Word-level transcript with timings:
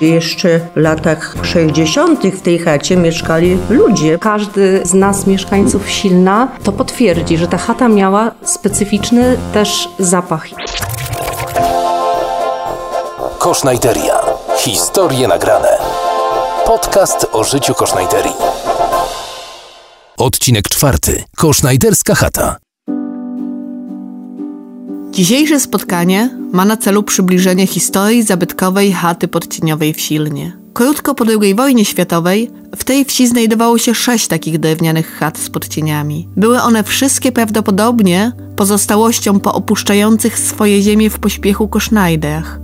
Jeszcze 0.00 0.60
w 0.74 0.76
latach 0.76 1.34
60. 1.42 2.26
w 2.26 2.42
tej 2.42 2.58
chacie 2.58 2.96
mieszkali 2.96 3.58
ludzie. 3.70 4.18
Każdy 4.18 4.80
z 4.84 4.94
nas, 4.94 5.26
mieszkańców 5.26 5.90
Silna, 5.90 6.48
to 6.62 6.72
potwierdzi, 6.72 7.38
że 7.38 7.48
ta 7.48 7.58
chata 7.58 7.88
miała 7.88 8.30
specyficzny 8.44 9.36
też 9.52 9.88
zapach. 9.98 10.46
Kosznajteria. 13.38 14.20
Historie 14.58 15.28
nagrane. 15.28 15.78
Podcast 16.66 17.26
o 17.32 17.44
życiu 17.44 17.74
Kosznajterii. 17.74 18.34
Odcinek 20.18 20.68
czwarty. 20.68 21.24
Kosznajderska 21.36 22.14
chata. 22.14 22.56
Dzisiejsze 25.20 25.60
spotkanie 25.60 26.30
ma 26.52 26.64
na 26.64 26.76
celu 26.76 27.02
przybliżenie 27.02 27.66
historii 27.66 28.22
zabytkowej 28.22 28.92
chaty 28.92 29.28
podcieniowej 29.28 29.94
w 29.94 30.00
Silnie. 30.00 30.56
Krótko 30.74 31.14
po 31.14 31.24
II 31.24 31.54
wojnie 31.54 31.84
światowej 31.84 32.50
w 32.76 32.84
tej 32.84 33.04
wsi 33.04 33.26
znajdowało 33.28 33.78
się 33.78 33.94
sześć 33.94 34.26
takich 34.26 34.58
drewnianych 34.58 35.16
chat 35.18 35.38
z 35.38 35.50
podcieniami. 35.50 36.28
Były 36.36 36.60
one 36.60 36.84
wszystkie 36.84 37.32
prawdopodobnie 37.32 38.32
pozostałością 38.56 39.40
po 39.40 39.54
opuszczających 39.54 40.38
swoje 40.38 40.82
ziemie 40.82 41.10
w 41.10 41.18
pośpiechu 41.18 41.68
kosznajderach. 41.68 42.60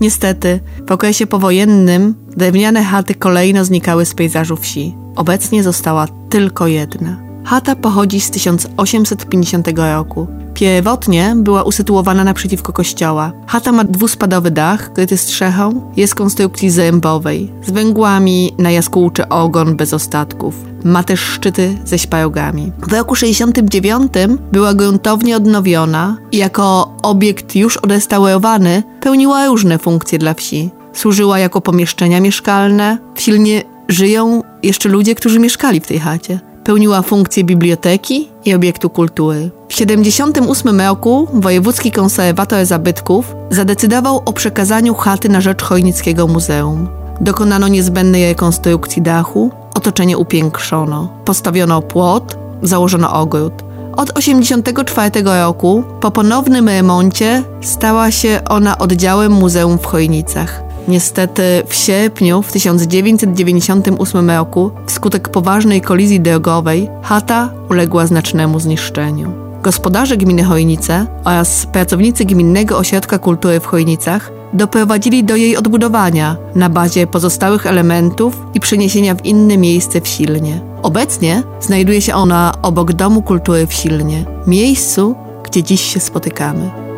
Niestety, 0.00 0.60
w 0.86 0.92
okresie 0.92 1.26
powojennym 1.26 2.14
drewniane 2.36 2.84
chaty 2.84 3.14
kolejno 3.14 3.64
znikały 3.64 4.06
z 4.06 4.14
pejzażu 4.14 4.56
wsi. 4.56 4.94
Obecnie 5.16 5.62
została 5.62 6.06
tylko 6.30 6.66
jedna. 6.66 7.29
Chata 7.44 7.76
pochodzi 7.76 8.20
z 8.20 8.30
1850 8.30 9.68
roku. 9.76 10.26
Pierwotnie 10.54 11.34
była 11.36 11.62
usytuowana 11.62 12.24
naprzeciwko 12.24 12.72
kościoła. 12.72 13.32
Chata 13.46 13.72
ma 13.72 13.84
dwuspadowy 13.84 14.50
dach, 14.50 14.92
kryty 14.92 15.16
strzechą, 15.16 15.92
jest 15.96 16.14
konstrukcji 16.14 16.70
zrębowej, 16.70 17.52
z 17.66 17.70
węgłami 17.70 18.52
na 18.58 18.70
jaskółczy 18.70 19.28
ogon 19.28 19.76
bez 19.76 19.94
ostatków. 19.94 20.54
Ma 20.84 21.02
też 21.02 21.20
szczyty 21.20 21.78
ze 21.84 21.98
śparogami. 21.98 22.72
W 22.78 22.92
roku 22.92 23.14
69 23.14 24.12
była 24.52 24.74
gruntownie 24.74 25.36
odnowiona 25.36 26.16
i 26.32 26.36
jako 26.36 26.94
obiekt 27.02 27.56
już 27.56 27.76
odrestaurowany 27.76 28.82
pełniła 29.00 29.46
różne 29.46 29.78
funkcje 29.78 30.18
dla 30.18 30.34
wsi. 30.34 30.70
Służyła 30.92 31.38
jako 31.38 31.60
pomieszczenia 31.60 32.20
mieszkalne. 32.20 32.98
W 33.14 33.20
Silnie 33.20 33.62
żyją 33.88 34.42
jeszcze 34.62 34.88
ludzie, 34.88 35.14
którzy 35.14 35.38
mieszkali 35.38 35.80
w 35.80 35.86
tej 35.86 35.98
chacie. 35.98 36.49
Pełniła 36.64 37.02
funkcję 37.02 37.44
biblioteki 37.44 38.28
i 38.44 38.54
obiektu 38.54 38.90
kultury. 38.90 39.50
W 39.68 39.74
1978 39.74 40.80
roku 40.80 41.28
Wojewódzki 41.32 41.92
Konserwator 41.92 42.66
Zabytków 42.66 43.34
zadecydował 43.50 44.22
o 44.24 44.32
przekazaniu 44.32 44.94
chaty 44.94 45.28
na 45.28 45.40
rzecz 45.40 45.62
Chojnickiego 45.62 46.26
Muzeum. 46.26 46.88
Dokonano 47.20 47.68
niezbędnej 47.68 48.26
rekonstrukcji 48.28 49.02
dachu, 49.02 49.50
otoczenie 49.74 50.18
upiększono, 50.18 51.08
postawiono 51.24 51.82
płot, 51.82 52.36
założono 52.62 53.12
ogród. 53.12 53.52
Od 53.96 54.14
1984 54.14 55.22
roku, 55.22 55.84
po 56.00 56.10
ponownym 56.10 56.68
remoncie, 56.68 57.42
stała 57.60 58.10
się 58.10 58.40
ona 58.48 58.78
oddziałem 58.78 59.32
muzeum 59.32 59.78
w 59.78 59.86
Chojnicach. 59.86 60.69
Niestety 60.88 61.42
w 61.66 61.74
sierpniu 61.74 62.42
w 62.42 62.52
1998 62.52 64.30
roku 64.30 64.70
wskutek 64.86 65.28
poważnej 65.28 65.80
kolizji 65.80 66.20
drogowej 66.20 66.88
chata 67.02 67.52
uległa 67.70 68.06
znacznemu 68.06 68.60
zniszczeniu. 68.60 69.32
Gospodarze 69.62 70.16
gminy 70.16 70.44
Chojnice 70.44 71.06
oraz 71.24 71.66
pracownicy 71.66 72.24
Gminnego 72.24 72.78
Ośrodka 72.78 73.18
Kultury 73.18 73.60
w 73.60 73.66
Chojnicach 73.66 74.32
doprowadzili 74.52 75.24
do 75.24 75.36
jej 75.36 75.56
odbudowania 75.56 76.36
na 76.54 76.68
bazie 76.68 77.06
pozostałych 77.06 77.66
elementów 77.66 78.36
i 78.54 78.60
przeniesienia 78.60 79.14
w 79.14 79.24
inne 79.24 79.58
miejsce 79.58 80.00
w 80.00 80.08
Silnie. 80.08 80.60
Obecnie 80.82 81.42
znajduje 81.60 82.02
się 82.02 82.14
ona 82.14 82.54
obok 82.62 82.92
Domu 82.92 83.22
Kultury 83.22 83.66
w 83.66 83.72
Silnie, 83.72 84.24
miejscu, 84.46 85.14
gdzie 85.44 85.62
dziś 85.62 85.80
się 85.80 86.00
spotykamy. 86.00 86.89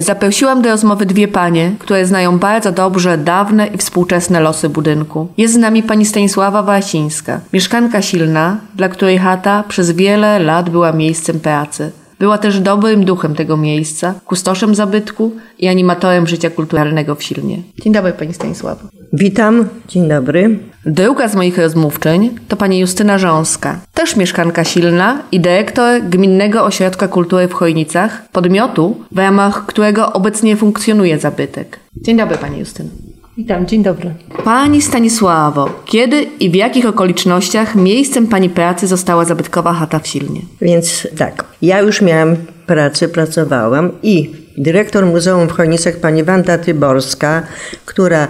Zaprosiłam 0.00 0.62
do 0.62 0.68
rozmowy 0.68 1.06
dwie 1.06 1.28
panie, 1.28 1.72
które 1.78 2.06
znają 2.06 2.38
bardzo 2.38 2.72
dobrze 2.72 3.18
dawne 3.18 3.66
i 3.66 3.78
współczesne 3.78 4.40
losy 4.40 4.68
budynku. 4.68 5.28
Jest 5.36 5.54
z 5.54 5.56
nami 5.56 5.82
pani 5.82 6.06
Stanisława 6.06 6.62
Wasińska, 6.62 7.40
mieszkanka 7.52 8.02
silna, 8.02 8.56
dla 8.74 8.88
której 8.88 9.18
chata 9.18 9.64
przez 9.68 9.90
wiele 9.90 10.38
lat 10.38 10.70
była 10.70 10.92
miejscem 10.92 11.40
pracy. 11.40 11.92
Była 12.18 12.38
też 12.38 12.60
dobrym 12.60 13.04
duchem 13.04 13.34
tego 13.34 13.56
miejsca, 13.56 14.14
kustoszem 14.26 14.74
zabytku 14.74 15.32
i 15.58 15.68
animatorem 15.68 16.26
życia 16.26 16.50
kulturalnego 16.50 17.14
w 17.14 17.22
Silnie. 17.22 17.62
Dzień 17.82 17.92
dobry 17.92 18.12
pani 18.12 18.34
Stanisława. 18.34 18.82
Witam, 19.12 19.68
dzień 19.88 20.08
dobry. 20.08 20.58
Druga 20.86 21.28
z 21.28 21.34
moich 21.34 21.58
rozmówczyń 21.58 22.38
to 22.48 22.56
pani 22.56 22.78
Justyna 22.78 23.18
Rząska, 23.18 23.80
też 23.94 24.16
mieszkanka 24.16 24.64
Silna 24.64 25.22
i 25.32 25.40
dyrektor 25.40 26.02
Gminnego 26.02 26.64
Ośrodka 26.64 27.08
Kultury 27.08 27.48
w 27.48 27.52
Chojnicach, 27.52 28.28
podmiotu, 28.32 28.96
w 29.12 29.18
ramach 29.18 29.66
którego 29.66 30.12
obecnie 30.12 30.56
funkcjonuje 30.56 31.18
zabytek. 31.18 31.78
Dzień 31.96 32.16
dobry 32.16 32.38
pani 32.38 32.58
Justyna. 32.58 32.90
Witam, 33.38 33.66
dzień 33.66 33.82
dobry. 33.82 34.14
Pani 34.44 34.82
Stanisławo, 34.82 35.70
kiedy 35.84 36.26
i 36.40 36.50
w 36.50 36.54
jakich 36.54 36.86
okolicznościach 36.86 37.74
miejscem 37.74 38.26
Pani 38.26 38.50
pracy 38.50 38.86
została 38.86 39.24
zabytkowa 39.24 39.72
chata 39.72 39.98
w 39.98 40.06
Silnie? 40.08 40.40
Więc 40.60 41.08
tak, 41.18 41.44
ja 41.62 41.80
już 41.80 42.02
miałam 42.02 42.36
pracę, 42.66 43.08
pracowałam 43.08 43.90
i 44.02 44.30
dyrektor 44.60 45.06
Muzeum 45.06 45.48
w 45.48 45.52
Chojnicach, 45.52 45.96
pani 45.96 46.24
Wanda 46.24 46.58
Tyborska, 46.58 47.42
która 47.84 48.28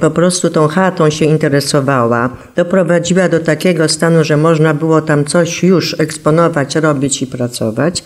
po 0.00 0.10
prostu 0.10 0.50
tą 0.50 0.68
chatą 0.68 1.10
się 1.10 1.24
interesowała, 1.24 2.30
doprowadziła 2.56 3.28
do 3.28 3.40
takiego 3.40 3.88
stanu, 3.88 4.24
że 4.24 4.36
można 4.36 4.74
było 4.74 5.02
tam 5.02 5.24
coś 5.24 5.62
już 5.62 6.00
eksponować, 6.00 6.76
robić 6.76 7.22
i 7.22 7.26
pracować. 7.26 8.04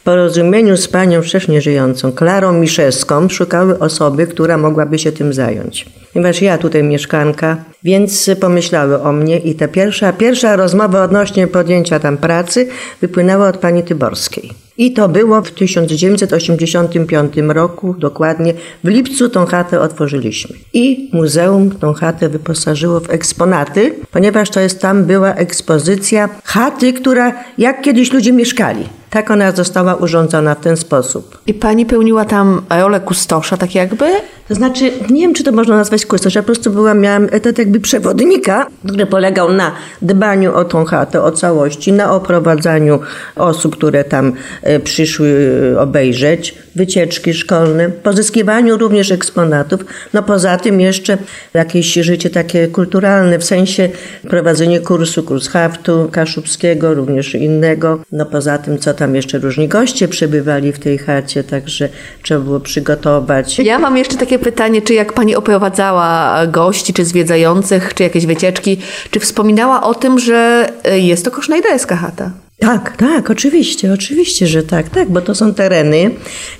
W 0.00 0.02
porozumieniu 0.02 0.76
z 0.76 0.88
panią 0.88 1.22
wcześniej 1.22 1.60
żyjącą, 1.60 2.12
Klarą 2.12 2.52
Miszewską, 2.52 3.28
szukały 3.28 3.78
osoby, 3.78 4.26
która 4.26 4.58
mogłaby 4.58 4.98
się 4.98 5.12
tym 5.12 5.32
zająć. 5.32 5.86
Ponieważ 6.16 6.42
ja 6.42 6.58
tutaj 6.58 6.82
mieszkanka, 6.82 7.56
więc 7.84 8.30
pomyślały 8.40 9.02
o 9.02 9.12
mnie 9.12 9.38
i 9.38 9.54
ta 9.54 9.68
pierwsza, 9.68 10.12
pierwsza 10.12 10.56
rozmowa 10.56 11.04
odnośnie 11.04 11.46
podjęcia 11.46 12.00
tam 12.00 12.16
pracy 12.16 12.68
wypłynęła 13.00 13.48
od 13.48 13.56
pani 13.56 13.82
Tyborskiej. 13.82 14.50
I 14.78 14.92
to 14.92 15.08
było 15.08 15.42
w 15.42 15.50
1985 15.50 17.32
roku, 17.48 17.94
dokładnie 17.98 18.54
w 18.84 18.88
lipcu 18.88 19.28
tą 19.28 19.46
chatę 19.46 19.80
otworzyliśmy. 19.80 20.56
I 20.72 21.10
muzeum 21.12 21.70
tą 21.70 21.92
chatę 21.92 22.28
wyposażyło 22.28 23.00
w 23.00 23.10
eksponaty, 23.10 23.94
ponieważ 24.10 24.50
to 24.50 24.60
jest 24.60 24.80
tam 24.80 25.04
była 25.04 25.34
ekspozycja 25.34 26.28
chaty, 26.44 26.92
która 26.92 27.32
jak 27.58 27.82
kiedyś 27.82 28.12
ludzie 28.12 28.32
mieszkali. 28.32 28.88
Tak 29.16 29.30
ona 29.30 29.52
została 29.52 29.94
urządzona 29.94 30.54
w 30.54 30.60
ten 30.60 30.76
sposób. 30.76 31.38
I 31.46 31.54
pani 31.54 31.86
pełniła 31.86 32.24
tam 32.24 32.62
rolę 32.70 33.00
kustosza, 33.00 33.56
tak 33.56 33.74
jakby? 33.74 34.04
To 34.48 34.54
znaczy, 34.54 34.92
nie 35.10 35.20
wiem, 35.20 35.34
czy 35.34 35.44
to 35.44 35.52
można 35.52 35.76
nazwać 35.76 36.06
kustosz. 36.06 36.34
Ja 36.34 36.42
po 36.42 36.46
prostu 36.46 36.70
byłam, 36.70 37.00
miałam 37.00 37.28
etat 37.30 37.58
jakby 37.58 37.80
przewodnika, 37.80 38.66
który 38.86 39.06
polegał 39.06 39.52
na 39.52 39.72
dbaniu 40.02 40.54
o 40.54 40.64
tą 40.64 40.84
chatę, 40.84 41.22
o 41.22 41.32
całości, 41.32 41.92
na 41.92 42.12
oprowadzaniu 42.12 43.00
osób, 43.36 43.76
które 43.76 44.04
tam 44.04 44.32
e, 44.62 44.80
przyszły 44.80 45.50
e, 45.74 45.80
obejrzeć, 45.80 46.54
wycieczki 46.76 47.34
szkolne, 47.34 47.90
pozyskiwaniu 47.90 48.76
również 48.76 49.10
eksponatów. 49.10 49.80
No 50.12 50.22
poza 50.22 50.56
tym 50.56 50.80
jeszcze 50.80 51.18
jakieś 51.54 51.92
życie 51.94 52.30
takie 52.30 52.68
kulturalne, 52.68 53.38
w 53.38 53.44
sensie 53.44 53.88
prowadzenie 54.28 54.80
kursu, 54.80 55.22
kurs 55.22 55.48
haftu 55.48 56.08
kaszubskiego, 56.12 56.94
również 56.94 57.34
innego. 57.34 57.98
No 58.12 58.26
poza 58.26 58.58
tym, 58.58 58.78
co 58.78 58.94
tam 58.94 59.14
jeszcze 59.14 59.38
różni 59.38 59.68
goście 59.68 60.08
przebywali 60.08 60.72
w 60.72 60.78
tej 60.78 60.98
chacie, 60.98 61.44
także 61.44 61.88
trzeba 62.22 62.40
było 62.40 62.60
przygotować. 62.60 63.58
Ja 63.58 63.78
mam 63.78 63.96
jeszcze 63.96 64.16
takie 64.16 64.38
pytanie, 64.38 64.82
czy 64.82 64.94
jak 64.94 65.12
pani 65.12 65.36
oprowadzała 65.36 66.40
gości, 66.46 66.92
czy 66.92 67.04
zwiedzających, 67.04 67.94
czy 67.94 68.02
jakieś 68.02 68.26
wycieczki, 68.26 68.78
czy 69.10 69.20
wspominała 69.20 69.82
o 69.82 69.94
tym, 69.94 70.18
że 70.18 70.68
e, 70.84 70.98
jest 70.98 71.24
to 71.24 71.30
kosznajderska 71.30 71.96
chata? 71.96 72.45
Tak, 72.58 72.96
tak, 72.96 73.30
oczywiście, 73.30 73.92
oczywiście, 73.92 74.46
że 74.46 74.62
tak, 74.62 74.88
tak, 74.88 75.10
bo 75.10 75.20
to 75.20 75.34
są 75.34 75.54
tereny, 75.54 76.10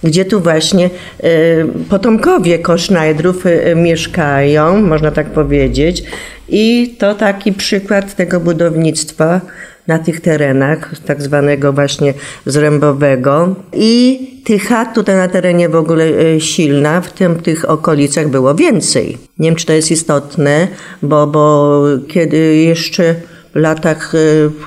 gdzie 0.04 0.24
tu 0.24 0.40
właśnie 0.40 0.90
y, 1.24 1.66
potomkowie 1.88 2.58
Kosznajdrów 2.58 3.46
y, 3.46 3.74
mieszkają, 3.76 4.80
można 4.80 5.10
tak 5.10 5.26
powiedzieć. 5.30 6.02
I 6.48 6.94
to 6.98 7.14
taki 7.14 7.52
przykład 7.52 8.16
tego 8.16 8.40
budownictwa 8.40 9.40
na 9.86 9.98
tych 9.98 10.20
terenach, 10.20 10.90
tak 11.06 11.22
zwanego 11.22 11.72
właśnie 11.72 12.14
zrębowego. 12.46 13.54
I 13.72 14.20
tych 14.44 14.68
chat 14.68 14.94
tutaj 14.94 15.16
na 15.16 15.28
terenie 15.28 15.68
w 15.68 15.74
ogóle 15.74 16.04
silna, 16.40 17.00
w 17.00 17.12
tym 17.12 17.42
tych 17.42 17.70
okolicach 17.70 18.28
było 18.28 18.54
więcej. 18.54 19.18
Nie 19.38 19.48
wiem, 19.48 19.56
czy 19.56 19.66
to 19.66 19.72
jest 19.72 19.90
istotne, 19.90 20.68
bo, 21.02 21.26
bo 21.26 21.82
kiedy 22.08 22.56
jeszcze 22.56 23.14
latach 23.56 24.12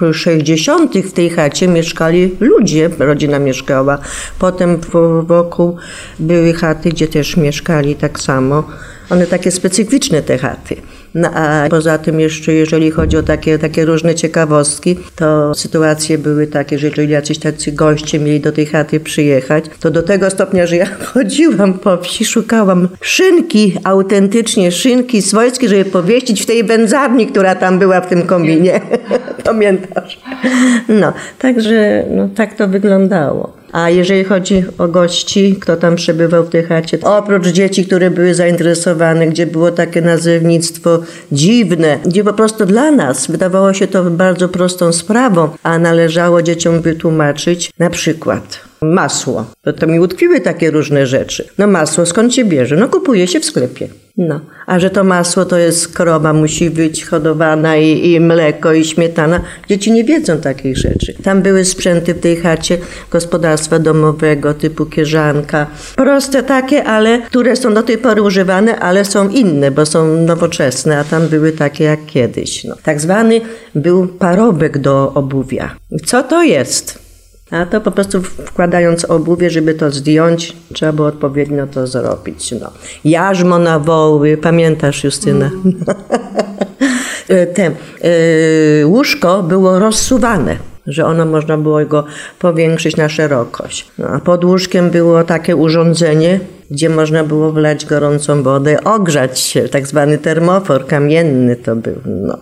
e, 0.09 0.13
60. 0.13 0.97
w 0.97 1.13
tej 1.13 1.29
chacie 1.29 1.67
mieszkali 1.67 2.35
ludzie, 2.39 2.89
rodzina 2.99 3.39
mieszkała. 3.39 3.97
Potem 4.39 4.77
wokół 5.23 5.77
były 6.19 6.53
chaty, 6.53 6.89
gdzie 6.89 7.07
też 7.07 7.37
mieszkali 7.37 7.95
tak 7.95 8.19
samo. 8.19 8.63
One 9.09 9.27
takie 9.27 9.51
specyficzne 9.51 10.21
te 10.21 10.37
chaty. 10.37 10.75
No 11.15 11.29
a 11.33 11.69
poza 11.69 11.97
tym 11.97 12.19
jeszcze, 12.19 12.53
jeżeli 12.53 12.91
chodzi 12.91 13.17
o 13.17 13.23
takie, 13.23 13.59
takie 13.59 13.85
różne 13.85 14.15
ciekawostki, 14.15 14.95
to 15.15 15.55
sytuacje 15.55 16.17
były 16.17 16.47
takie, 16.47 16.79
że 16.79 16.87
jeżeli 16.87 17.09
jacyś 17.09 17.39
tacy 17.39 17.71
goście 17.71 18.19
mieli 18.19 18.39
do 18.39 18.51
tej 18.51 18.65
chaty 18.65 18.99
przyjechać, 18.99 19.65
to 19.79 19.91
do 19.91 20.03
tego 20.03 20.29
stopnia, 20.29 20.65
że 20.65 20.75
ja 20.75 20.85
chodziłam 21.13 21.73
po 21.73 21.97
wsi, 21.97 22.25
szukałam 22.25 22.87
szynki, 23.01 23.75
autentycznie 23.83 24.71
szynki 24.71 25.21
swojskie, 25.21 25.69
żeby 25.69 25.85
powieścić 25.85 26.41
w 26.41 26.45
tej 26.45 26.63
wędzarni, 26.63 27.27
która 27.27 27.55
tam 27.55 27.79
była 27.79 28.01
w 28.01 28.07
tym 28.07 28.21
kominie. 28.21 28.81
Pamiętasz? 29.43 30.19
No, 30.89 31.13
także 31.39 32.05
no, 32.11 32.29
tak 32.35 32.53
to 32.53 32.67
wyglądało. 32.67 33.58
A 33.71 33.89
jeżeli 33.89 34.23
chodzi 34.23 34.63
o 34.77 34.87
gości, 34.87 35.57
kto 35.61 35.77
tam 35.77 35.95
przebywał 35.95 36.43
w 36.43 36.49
tej 36.49 36.63
chacie, 36.63 36.97
oprócz 37.03 37.47
dzieci, 37.47 37.85
które 37.85 38.11
były 38.11 38.35
zainteresowane, 38.35 39.27
gdzie 39.27 39.47
było 39.47 39.71
takie 39.71 40.01
nazewnictwo 40.01 40.99
dziwne, 41.31 41.99
gdzie 42.05 42.23
po 42.23 42.33
prostu 42.33 42.65
dla 42.65 42.91
nas 42.91 43.27
wydawało 43.31 43.73
się 43.73 43.87
to 43.87 44.03
bardzo 44.03 44.49
prostą 44.49 44.91
sprawą, 44.91 45.49
a 45.63 45.79
należało 45.79 46.41
dzieciom 46.41 46.81
wytłumaczyć 46.81 47.71
na 47.79 47.89
przykład 47.89 48.68
masło. 48.81 49.45
To, 49.61 49.73
to 49.73 49.87
mi 49.87 49.99
utkwiły 49.99 50.41
takie 50.41 50.71
różne 50.71 51.07
rzeczy. 51.07 51.47
No 51.57 51.67
masło 51.67 52.05
skąd 52.05 52.35
się 52.35 52.45
bierze? 52.45 52.75
No 52.75 52.87
kupuje 52.87 53.27
się 53.27 53.39
w 53.39 53.45
sklepie. 53.45 53.87
No, 54.17 54.39
a 54.65 54.79
że 54.79 54.89
to 54.89 55.03
masło 55.03 55.45
to 55.45 55.57
jest 55.57 55.87
krowa, 55.87 56.33
musi 56.33 56.69
być 56.69 57.05
hodowana 57.05 57.77
i, 57.77 58.11
i 58.11 58.19
mleko 58.19 58.73
i 58.73 58.85
śmietana. 58.85 59.41
Dzieci 59.69 59.91
nie 59.91 60.03
wiedzą 60.03 60.37
takich 60.37 60.77
rzeczy. 60.77 61.13
Tam 61.23 61.41
były 61.41 61.65
sprzęty 61.65 62.13
w 62.13 62.19
tej 62.19 62.37
chacie 62.37 62.77
gospodarstwa 63.11 63.79
domowego 63.79 64.53
typu 64.53 64.85
kierzanka. 64.85 65.67
Proste 65.95 66.43
takie, 66.43 66.83
ale 66.83 67.21
które 67.21 67.55
są 67.55 67.73
do 67.73 67.83
tej 67.83 67.97
pory 67.97 68.21
używane, 68.21 68.79
ale 68.79 69.05
są 69.05 69.29
inne, 69.29 69.71
bo 69.71 69.85
są 69.85 70.15
nowoczesne, 70.15 70.99
a 70.99 71.03
tam 71.03 71.27
były 71.27 71.51
takie 71.51 71.83
jak 71.83 72.05
kiedyś. 72.05 72.63
No. 72.63 72.75
Tak 72.83 73.01
zwany 73.01 73.41
był 73.75 74.07
parobek 74.07 74.77
do 74.77 75.13
obuwia. 75.13 75.75
Co 76.05 76.23
to 76.23 76.43
jest? 76.43 77.08
A 77.51 77.65
to 77.65 77.81
po 77.81 77.91
prostu 77.91 78.21
wkładając 78.21 79.05
obuwie, 79.05 79.49
żeby 79.49 79.73
to 79.73 79.91
zdjąć, 79.91 80.55
trzeba 80.73 80.91
było 80.91 81.07
odpowiednio 81.07 81.67
to 81.67 81.87
zrobić. 81.87 82.51
No. 82.51 82.71
Jarzmo 83.05 83.59
na 83.59 83.79
woły, 83.79 84.37
pamiętasz 84.37 85.03
Justyna? 85.03 85.51
Te, 87.55 87.65
e, 87.65 87.71
łóżko 88.85 89.43
było 89.43 89.79
rozsuwane, 89.79 90.57
że 90.87 91.05
ono 91.05 91.25
można 91.25 91.57
było 91.57 91.85
go 91.85 92.05
powiększyć 92.39 92.97
na 92.97 93.09
szerokość. 93.09 93.91
No, 93.97 94.07
a 94.07 94.19
pod 94.19 94.45
łóżkiem 94.45 94.89
było 94.89 95.23
takie 95.23 95.55
urządzenie, 95.55 96.39
gdzie 96.71 96.89
można 96.89 97.23
było 97.23 97.51
wlać 97.51 97.85
gorącą 97.85 98.43
wodę, 98.43 98.83
ogrzać 98.83 99.39
się, 99.39 99.69
tak 99.69 99.87
zwany 99.87 100.17
termofor 100.17 100.87
kamienny 100.87 101.55
to 101.55 101.75
był. 101.75 101.95
No. 102.05 102.37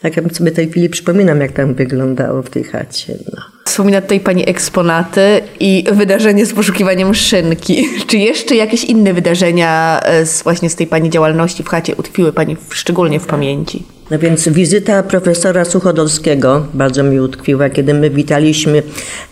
Tak 0.00 0.16
ja 0.16 0.22
sobie 0.32 0.50
tej 0.50 0.70
chwili 0.70 0.88
przypominam, 0.88 1.40
jak 1.40 1.52
tam 1.52 1.74
wyglądało 1.74 2.42
w 2.42 2.50
tej 2.50 2.64
chacie. 2.64 3.14
No. 3.36 3.42
Wspomina 3.64 4.00
tutaj 4.00 4.20
Pani 4.20 4.48
eksponaty 4.48 5.40
i 5.60 5.84
wydarzenie 5.92 6.46
z 6.46 6.52
poszukiwaniem 6.52 7.14
szynki. 7.14 7.88
Czy 8.08 8.16
jeszcze 8.16 8.54
jakieś 8.54 8.84
inne 8.84 9.14
wydarzenia 9.14 10.00
e, 10.04 10.26
z, 10.26 10.42
właśnie 10.42 10.70
z 10.70 10.74
tej 10.74 10.86
Pani 10.86 11.10
działalności 11.10 11.62
w 11.62 11.68
chacie 11.68 11.96
utkwiły 11.96 12.32
Pani 12.32 12.56
szczególnie 12.70 13.20
w 13.20 13.26
pamięci? 13.26 13.82
No 14.10 14.18
więc 14.18 14.48
wizyta 14.48 15.02
profesora 15.02 15.64
Suchodolskiego 15.64 16.66
bardzo 16.74 17.02
mi 17.02 17.20
utkwiła, 17.20 17.70
kiedy 17.70 17.94
my 17.94 18.10
witaliśmy 18.10 18.82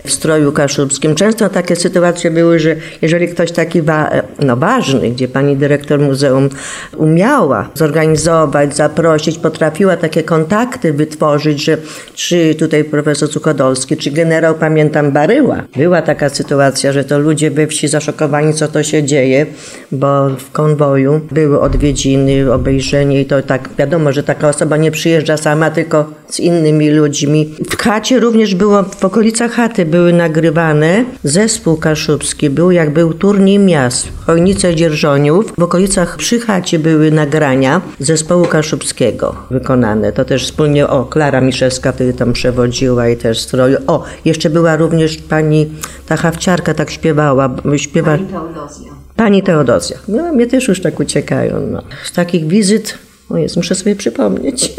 w 0.04 0.12
stroju 0.12 0.52
kaszubskim. 0.52 1.14
Często 1.14 1.48
takie 1.48 1.76
sytuacje 1.76 2.30
były, 2.30 2.58
że 2.58 2.76
jeżeli 3.02 3.28
ktoś 3.28 3.52
taki 3.52 3.82
wa- 3.82 4.10
no 4.38 4.56
ważny, 4.56 5.10
gdzie 5.10 5.28
pani 5.28 5.56
dyrektor 5.56 6.00
muzeum 6.00 6.48
umiała 6.96 7.68
zorganizować, 7.74 8.76
zaprosić, 8.76 9.38
potrafiła 9.38 9.96
takie 9.96 10.22
kontakty 10.22 10.55
wytworzyć, 10.92 11.64
że 11.64 11.76
czy 12.14 12.54
tutaj 12.54 12.84
profesor 12.84 13.28
Suchodolski, 13.28 13.96
czy 13.96 14.10
generał, 14.10 14.54
pamiętam, 14.54 15.12
Baryła. 15.12 15.62
Była 15.76 16.02
taka 16.02 16.28
sytuacja, 16.28 16.92
że 16.92 17.04
to 17.04 17.18
ludzie 17.18 17.50
we 17.50 17.66
wsi 17.66 17.88
zaszokowani, 17.88 18.54
co 18.54 18.68
to 18.68 18.82
się 18.82 19.02
dzieje, 19.02 19.46
bo 19.92 20.28
w 20.30 20.50
konwoju 20.50 21.20
były 21.30 21.60
odwiedziny, 21.60 22.52
obejrzenie 22.52 23.20
i 23.20 23.26
to 23.26 23.42
tak 23.42 23.68
wiadomo, 23.78 24.12
że 24.12 24.22
taka 24.22 24.48
osoba 24.48 24.76
nie 24.76 24.90
przyjeżdża 24.90 25.36
sama, 25.36 25.70
tylko 25.70 26.10
z 26.28 26.40
innymi 26.40 26.90
ludźmi. 26.90 27.54
W 27.70 27.82
chacie 27.82 28.20
również 28.20 28.54
było, 28.54 28.82
w 28.82 29.04
okolicach 29.04 29.52
chaty 29.52 29.84
były 29.84 30.12
nagrywane, 30.12 31.04
zespół 31.24 31.76
kaszubski 31.76 32.50
był, 32.50 32.70
jak 32.70 32.90
był 32.90 33.14
turniej 33.14 33.58
miast, 33.58 34.08
Chojnice 34.26 34.74
Dzierżoniów. 34.74 35.52
W 35.58 35.62
okolicach 35.62 36.16
przy 36.16 36.40
chacie 36.40 36.78
były 36.78 37.10
nagrania 37.10 37.80
zespołu 37.98 38.44
kaszubskiego 38.44 39.34
wykonane. 39.50 40.12
To 40.12 40.24
też 40.24 40.45
wspólnie, 40.46 40.88
o, 40.88 41.04
Klara 41.04 41.40
Miszewska 41.40 41.92
wtedy 41.92 42.12
tam 42.12 42.32
przewodziła 42.32 43.08
i 43.08 43.16
też 43.16 43.40
stroju. 43.40 43.76
O, 43.86 44.04
jeszcze 44.24 44.50
była 44.50 44.76
również 44.76 45.16
pani, 45.16 45.70
ta 46.06 46.16
hawciarka 46.16 46.74
tak 46.74 46.90
śpiewała, 46.90 47.56
śpiewa... 47.76 48.16
Pani 48.16 48.26
Teodozja. 48.28 48.92
Pani 49.16 49.42
Teodozja. 49.42 49.98
No, 50.08 50.32
mnie 50.32 50.46
też 50.46 50.68
już 50.68 50.80
tak 50.80 51.00
uciekają. 51.00 51.60
No. 51.60 51.82
Z 52.04 52.12
takich 52.12 52.46
wizyt, 52.46 52.98
o 53.30 53.36
jest, 53.36 53.56
muszę 53.56 53.74
sobie 53.74 53.96
przypomnieć. 53.96 54.72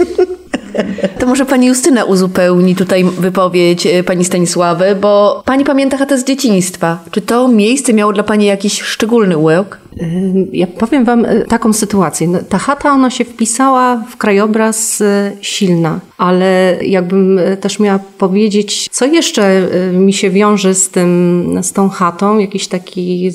Może 1.27 1.45
Pani 1.45 1.68
Justyna 1.68 2.03
uzupełni 2.03 2.75
tutaj 2.75 3.03
wypowiedź 3.03 3.85
e, 3.88 4.03
Pani 4.03 4.25
Stanisławy, 4.25 4.95
bo 5.01 5.41
Pani 5.45 5.63
pamięta 5.63 5.97
chatę 5.97 6.18
z 6.18 6.24
dzieciństwa. 6.24 7.00
Czy 7.12 7.21
to 7.21 7.47
miejsce 7.47 7.94
miało 7.94 8.13
dla 8.13 8.24
Pani 8.24 8.45
jakiś 8.45 8.81
szczególny 8.81 9.38
ułek? 9.38 9.77
Ja 10.51 10.68
powiem 10.68 11.06
Wam 11.06 11.25
e, 11.25 11.45
taką 11.45 11.74
sytuację. 11.74 12.27
No, 12.27 12.39
Ta 12.50 12.57
chata, 12.57 12.91
ona 12.91 13.09
się 13.09 13.25
wpisała 13.25 14.03
w 14.09 14.18
krajobraz 14.18 15.01
e, 15.01 15.31
silna, 15.41 16.00
ale 16.18 16.77
jakbym 16.81 17.39
też 17.62 17.80
miała 17.80 18.00
powiedzieć, 18.18 18.88
co 18.91 19.06
jeszcze 19.06 19.68
mi 19.94 20.13
się 20.13 20.30
wiąże 20.30 20.73
z 20.73 20.89
tym, 20.89 21.59
z 21.62 21.71
tą 21.73 21.89
chatą, 21.89 22.38
jakiś 22.38 22.68
taki, 22.68 23.31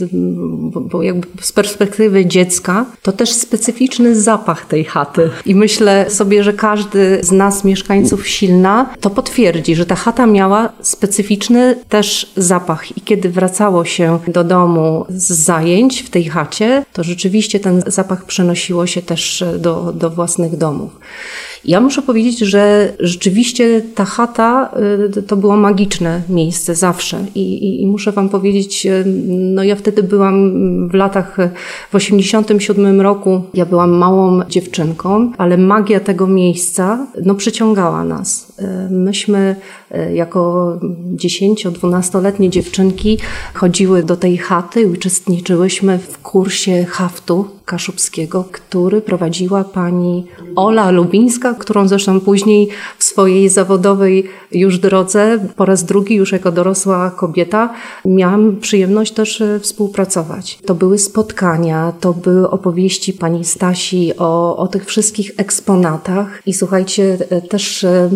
bo- 0.92 1.02
jakby 1.02 1.26
z 1.40 1.52
perspektywy 1.52 2.26
dziecka, 2.26 2.86
to 3.02 3.12
też 3.12 3.32
specyficzny 3.32 4.20
zapach 4.20 4.66
tej 4.66 4.84
chaty. 4.84 5.30
I 5.46 5.54
myślę 5.54 6.10
sobie, 6.10 6.44
że 6.44 6.52
każdy 6.52 7.18
z 7.22 7.32
nas, 7.32 7.64
mieszkańców 7.82 8.28
Silna, 8.28 8.94
to 9.00 9.10
potwierdzi, 9.10 9.74
że 9.74 9.86
ta 9.86 9.94
chata 9.94 10.26
miała 10.26 10.72
specyficzny 10.82 11.76
też 11.88 12.32
zapach. 12.36 12.96
I 12.96 13.00
kiedy 13.00 13.28
wracało 13.28 13.84
się 13.84 14.18
do 14.28 14.44
domu 14.44 15.06
z 15.08 15.32
zajęć 15.32 16.02
w 16.02 16.10
tej 16.10 16.24
chacie, 16.24 16.84
to 16.92 17.04
rzeczywiście 17.04 17.60
ten 17.60 17.82
zapach 17.86 18.24
przenosiło 18.24 18.86
się 18.86 19.02
też 19.02 19.44
do, 19.58 19.92
do 19.92 20.10
własnych 20.10 20.56
domów. 20.56 20.98
Ja 21.64 21.80
muszę 21.80 22.02
powiedzieć, 22.02 22.38
że 22.38 22.92
rzeczywiście 23.00 23.82
ta 23.94 24.04
chata 24.04 24.70
y, 25.18 25.22
to 25.22 25.36
było 25.36 25.56
magiczne 25.56 26.22
miejsce 26.28 26.74
zawsze. 26.74 27.24
I, 27.34 27.40
i, 27.40 27.82
i 27.82 27.86
muszę 27.86 28.12
wam 28.12 28.28
powiedzieć, 28.28 28.86
y, 28.86 29.04
no 29.28 29.62
ja 29.62 29.76
wtedy 29.76 30.02
byłam 30.02 30.52
w 30.88 30.94
latach, 30.94 31.36
w 31.90 31.94
87 31.94 33.00
roku, 33.00 33.42
ja 33.54 33.66
byłam 33.66 33.90
małą 33.90 34.44
dziewczynką, 34.48 35.32
ale 35.38 35.58
magia 35.58 36.00
tego 36.00 36.26
miejsca 36.26 37.06
no 37.24 37.34
przyciągała 37.34 38.04
nas. 38.04 38.52
Y, 38.60 38.90
Myśmy 38.90 39.56
jako 40.14 40.72
10-12-letnie 41.16 42.50
dziewczynki 42.50 43.18
chodziły 43.54 44.02
do 44.02 44.16
tej 44.16 44.38
chaty 44.38 44.82
i 44.82 44.86
uczestniczyłyśmy 44.86 45.98
w 45.98 46.18
kursie 46.18 46.84
haftu 46.84 47.61
kaszubskiego, 47.72 48.44
który 48.52 49.00
prowadziła 49.00 49.64
pani 49.64 50.26
Ola 50.56 50.90
Lubińska, 50.90 51.54
którą 51.54 51.88
zresztą 51.88 52.20
później 52.20 52.68
w 52.98 53.04
swojej 53.04 53.48
zawodowej 53.48 54.24
już 54.52 54.78
drodze, 54.78 55.38
po 55.56 55.64
raz 55.64 55.84
drugi 55.84 56.14
już 56.14 56.32
jako 56.32 56.52
dorosła 56.52 57.10
kobieta, 57.10 57.74
miałam 58.04 58.56
przyjemność 58.60 59.12
też 59.12 59.40
e, 59.40 59.60
współpracować. 59.60 60.58
To 60.66 60.74
były 60.74 60.98
spotkania, 60.98 61.92
to 62.00 62.12
były 62.12 62.50
opowieści 62.50 63.12
pani 63.12 63.44
Stasi 63.44 64.12
o, 64.18 64.56
o 64.56 64.68
tych 64.68 64.84
wszystkich 64.86 65.32
eksponatach 65.36 66.42
i 66.46 66.54
słuchajcie, 66.54 67.18
e, 67.30 67.40
też 67.40 67.84
e, 67.84 68.10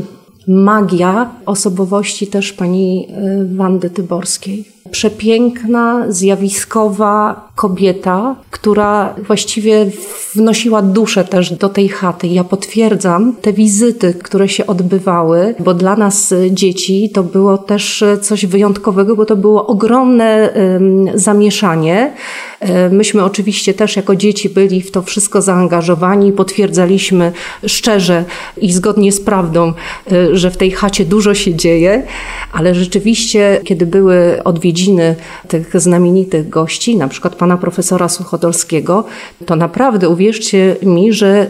magia 0.48 1.30
osobowości 1.46 2.26
też 2.26 2.52
pani 2.52 3.08
Wandy 3.56 3.90
Tyborskiej. 3.90 4.64
Przepiękna, 4.90 6.04
zjawiskowa 6.08 7.48
kobieta, 7.56 8.36
która 8.50 9.14
właściwie 9.26 9.86
wnosiła 10.34 10.82
duszę 10.82 11.24
też 11.24 11.52
do 11.52 11.68
tej 11.68 11.88
chaty. 11.88 12.26
Ja 12.26 12.44
potwierdzam 12.44 13.36
te 13.42 13.52
wizyty, 13.52 14.14
które 14.22 14.48
się 14.48 14.66
odbywały, 14.66 15.54
bo 15.58 15.74
dla 15.74 15.96
nas 15.96 16.32
e, 16.32 16.50
dzieci 16.50 17.10
to 17.14 17.22
było 17.22 17.58
też 17.58 18.02
e, 18.02 18.18
coś 18.18 18.46
wyjątkowego, 18.46 19.16
bo 19.16 19.24
to 19.24 19.36
było 19.36 19.66
ogromne 19.66 20.52
em, 20.52 21.06
zamieszanie. 21.14 22.12
E, 22.60 22.88
myśmy 22.88 23.24
oczywiście 23.24 23.74
też 23.74 23.96
jako 23.96 24.16
dzieci 24.16 24.48
byli 24.48 24.82
w 24.82 24.90
to 24.90 25.02
wszystko 25.02 25.42
zaangażowani 25.42 26.32
potwierdzaliśmy 26.32 27.32
szczerze 27.66 28.24
i 28.56 28.72
zgodnie 28.72 29.12
z 29.12 29.20
prawdą, 29.20 29.72
że 30.32 30.50
w 30.50 30.56
tej 30.56 30.70
chacie 30.70 31.04
dużo 31.04 31.34
się 31.34 31.54
dzieje, 31.54 32.02
ale 32.52 32.74
rzeczywiście, 32.74 33.60
kiedy 33.64 33.86
były 33.86 34.42
odwiedziny 34.44 35.14
tych 35.48 35.80
znamienitych 35.80 36.48
gości, 36.48 36.96
na 36.96 37.08
przykład 37.08 37.34
pana 37.46 37.56
profesora 37.56 38.08
Suchodolskiego, 38.08 39.04
to 39.46 39.56
naprawdę 39.56 40.08
uwierzcie 40.08 40.76
mi, 40.82 41.12
że 41.12 41.28
e, 41.28 41.46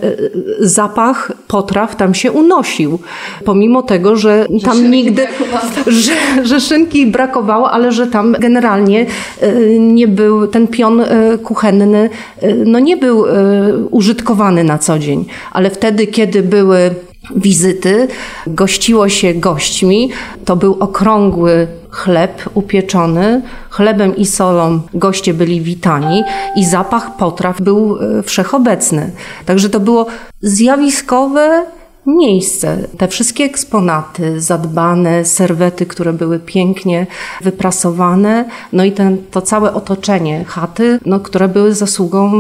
zapach 0.60 1.32
potraw 1.48 1.96
tam 1.96 2.14
się 2.14 2.32
unosił. 2.32 2.98
Pomimo 3.44 3.82
tego, 3.82 4.16
że 4.16 4.46
tam 4.64 4.90
nigdy, 4.90 5.26
że, 5.86 6.12
że 6.44 6.60
szynki 6.60 7.06
brakowało, 7.06 7.70
ale 7.70 7.92
że 7.92 8.06
tam 8.06 8.36
generalnie 8.38 9.06
nie 9.78 10.08
był 10.08 10.46
ten 10.46 10.68
pion 10.68 11.02
kuchenny, 11.42 12.10
no 12.66 12.78
nie 12.78 12.96
był 12.96 13.24
użytkowany 13.90 14.64
na 14.64 14.78
co 14.78 14.98
dzień, 14.98 15.24
ale 15.52 15.70
wtedy, 15.70 16.06
kiedy 16.06 16.42
były 16.42 16.90
wizyty, 17.36 18.08
gościło 18.46 19.08
się 19.08 19.34
gośćmi. 19.34 20.10
To 20.44 20.56
był 20.56 20.76
okrągły 20.80 21.66
chleb 21.90 22.42
upieczony, 22.54 23.42
chlebem 23.70 24.16
i 24.16 24.26
solą 24.26 24.80
goście 24.94 25.34
byli 25.34 25.60
witani 25.60 26.24
i 26.56 26.64
zapach 26.64 27.16
potraw 27.16 27.60
był 27.60 27.98
e, 28.18 28.22
wszechobecny. 28.22 29.10
Także 29.46 29.68
to 29.68 29.80
było 29.80 30.06
zjawiskowe 30.40 31.64
miejsce. 32.06 32.88
Te 32.98 33.08
wszystkie 33.08 33.44
eksponaty, 33.44 34.40
zadbane, 34.40 35.24
serwety, 35.24 35.86
które 35.86 36.12
były 36.12 36.38
pięknie 36.38 37.06
wyprasowane, 37.42 38.44
no 38.72 38.84
i 38.84 38.92
ten, 38.92 39.18
to 39.30 39.42
całe 39.42 39.74
otoczenie 39.74 40.44
chaty, 40.44 40.98
no, 41.06 41.20
które 41.20 41.48
były 41.48 41.74
zasługą 41.74 42.32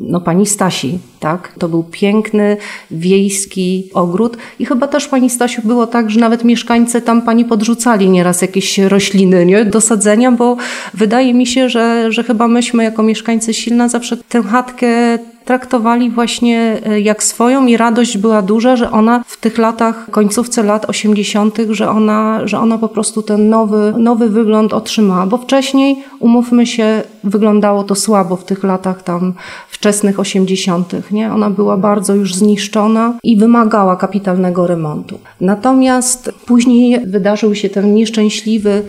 no, 0.00 0.20
pani 0.20 0.46
Stasi. 0.46 0.98
Tak? 1.20 1.54
To 1.58 1.68
był 1.68 1.82
piękny, 1.82 2.56
wiejski 2.90 3.90
ogród 3.94 4.36
i 4.58 4.66
chyba 4.66 4.88
też 4.88 5.08
pani 5.08 5.30
Stasiu 5.30 5.62
było 5.64 5.86
tak, 5.86 6.10
że 6.10 6.20
nawet 6.20 6.44
mieszkańcy 6.44 7.02
tam 7.02 7.22
pani 7.22 7.44
podrzucali 7.44 8.10
nieraz 8.10 8.42
jakieś 8.42 8.78
rośliny 8.78 9.46
nie? 9.46 9.64
do 9.64 9.80
sadzenia, 9.80 10.32
bo 10.32 10.56
wydaje 10.94 11.34
mi 11.34 11.46
się, 11.46 11.68
że, 11.68 12.12
że 12.12 12.24
chyba 12.24 12.48
myśmy 12.48 12.84
jako 12.84 13.02
mieszkańcy 13.02 13.54
Silna 13.54 13.88
zawsze 13.88 14.16
tę 14.16 14.42
chatkę 14.42 15.18
traktowali 15.44 16.10
właśnie 16.10 16.80
e, 16.86 17.00
jak 17.00 17.22
swoją 17.22 17.66
i 17.66 17.76
radość 17.76 18.18
była 18.18 18.42
duża, 18.42 18.76
że 18.76 18.90
ona 18.90 19.24
w 19.26 19.36
tych 19.36 19.58
latach, 19.58 20.10
końcówce 20.10 20.62
lat 20.62 20.84
80., 20.84 21.58
że 21.70 21.90
ona, 21.90 22.40
że 22.44 22.58
ona 22.58 22.78
po 22.78 22.88
prostu 22.88 23.22
ten 23.22 23.48
nowy, 23.48 23.94
nowy 23.98 24.28
wygląd 24.28 24.72
otrzymała, 24.72 25.26
bo 25.26 25.36
wcześniej, 25.38 26.02
umówmy 26.20 26.66
się, 26.66 27.02
wyglądało 27.24 27.84
to 27.84 27.94
słabo 27.94 28.36
w 28.36 28.44
tych 28.44 28.64
latach 28.64 29.02
tam 29.02 29.34
wczesnych 29.68 30.20
80., 30.20 31.10
nie? 31.10 31.32
Ona 31.32 31.50
była 31.50 31.76
bardzo 31.76 32.14
już 32.14 32.34
zniszczona 32.34 33.14
i 33.22 33.36
wymagała 33.36 33.96
kapitalnego 33.96 34.66
remontu. 34.66 35.18
Natomiast 35.40 36.32
później 36.46 37.00
wydarzył 37.06 37.54
się 37.54 37.68
ten 37.68 37.94
nieszczęśliwy 37.94 38.82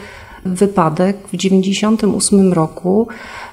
wypadek 0.45 1.17
w 1.33 1.37
98 1.37 2.53
roku 2.53 3.07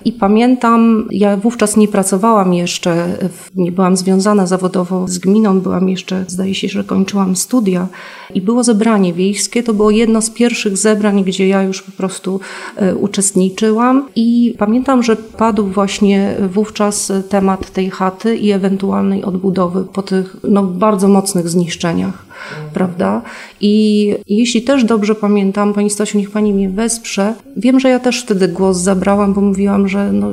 i 0.05 0.13
pamiętam, 0.13 1.09
ja 1.11 1.37
wówczas 1.37 1.77
nie 1.77 1.89
pracowałam 1.89 2.55
jeszcze, 2.55 3.19
nie 3.55 3.73
byłam 3.73 3.97
związana 3.97 4.47
zawodowo 4.47 5.09
z 5.09 5.19
gminą, 5.19 5.61
byłam 5.61 5.89
jeszcze, 5.89 6.25
zdaje 6.29 6.55
się, 6.55 6.69
że 6.69 6.85
kończyłam 6.85 7.37
studia 7.37 7.87
i 8.35 8.41
było 8.41 8.65
zebranie 8.65 9.13
wiejskie. 9.13 9.63
To 9.63 9.75
było 9.75 9.91
jedno 9.91 10.23
z 10.23 10.31
pierwszych 10.31 10.77
zebrań, 10.77 11.25
gdzie 11.25 11.49
ja 11.49 11.63
już 11.63 11.83
po 11.83 11.93
prostu 11.93 12.41
e, 12.77 12.97
uczestniczyłam 12.97 14.09
i 14.17 14.55
pamiętam, 14.59 15.03
że 15.03 15.17
padł 15.17 15.67
właśnie 15.67 16.37
wówczas 16.53 17.13
temat 17.29 17.71
tej 17.71 17.91
chaty 17.91 18.37
i 18.37 18.51
ewentualnej 18.51 19.25
odbudowy 19.25 19.85
po 19.85 20.03
tych 20.03 20.37
no, 20.49 20.63
bardzo 20.63 21.09
mocnych 21.09 21.49
zniszczeniach 21.49 22.33
prawda? 22.75 23.23
I 23.61 24.15
jeśli 24.27 24.63
też 24.63 24.85
dobrze 24.85 25.15
pamiętam, 25.15 25.75
Pani 25.75 25.91
Stasiu, 25.91 26.19
niech 26.19 26.31
Pani 26.31 26.55
mnie 26.55 26.71
wesprze. 26.71 27.35
Wiem, 27.57 27.81
że 27.81 27.89
ja 27.89 28.01
też 28.01 28.23
wtedy 28.23 28.49
głos 28.49 28.77
zabrałam, 28.77 29.35
bo 29.35 29.41
mówiłam, 29.41 29.89
że 29.93 30.13
no, 30.13 30.33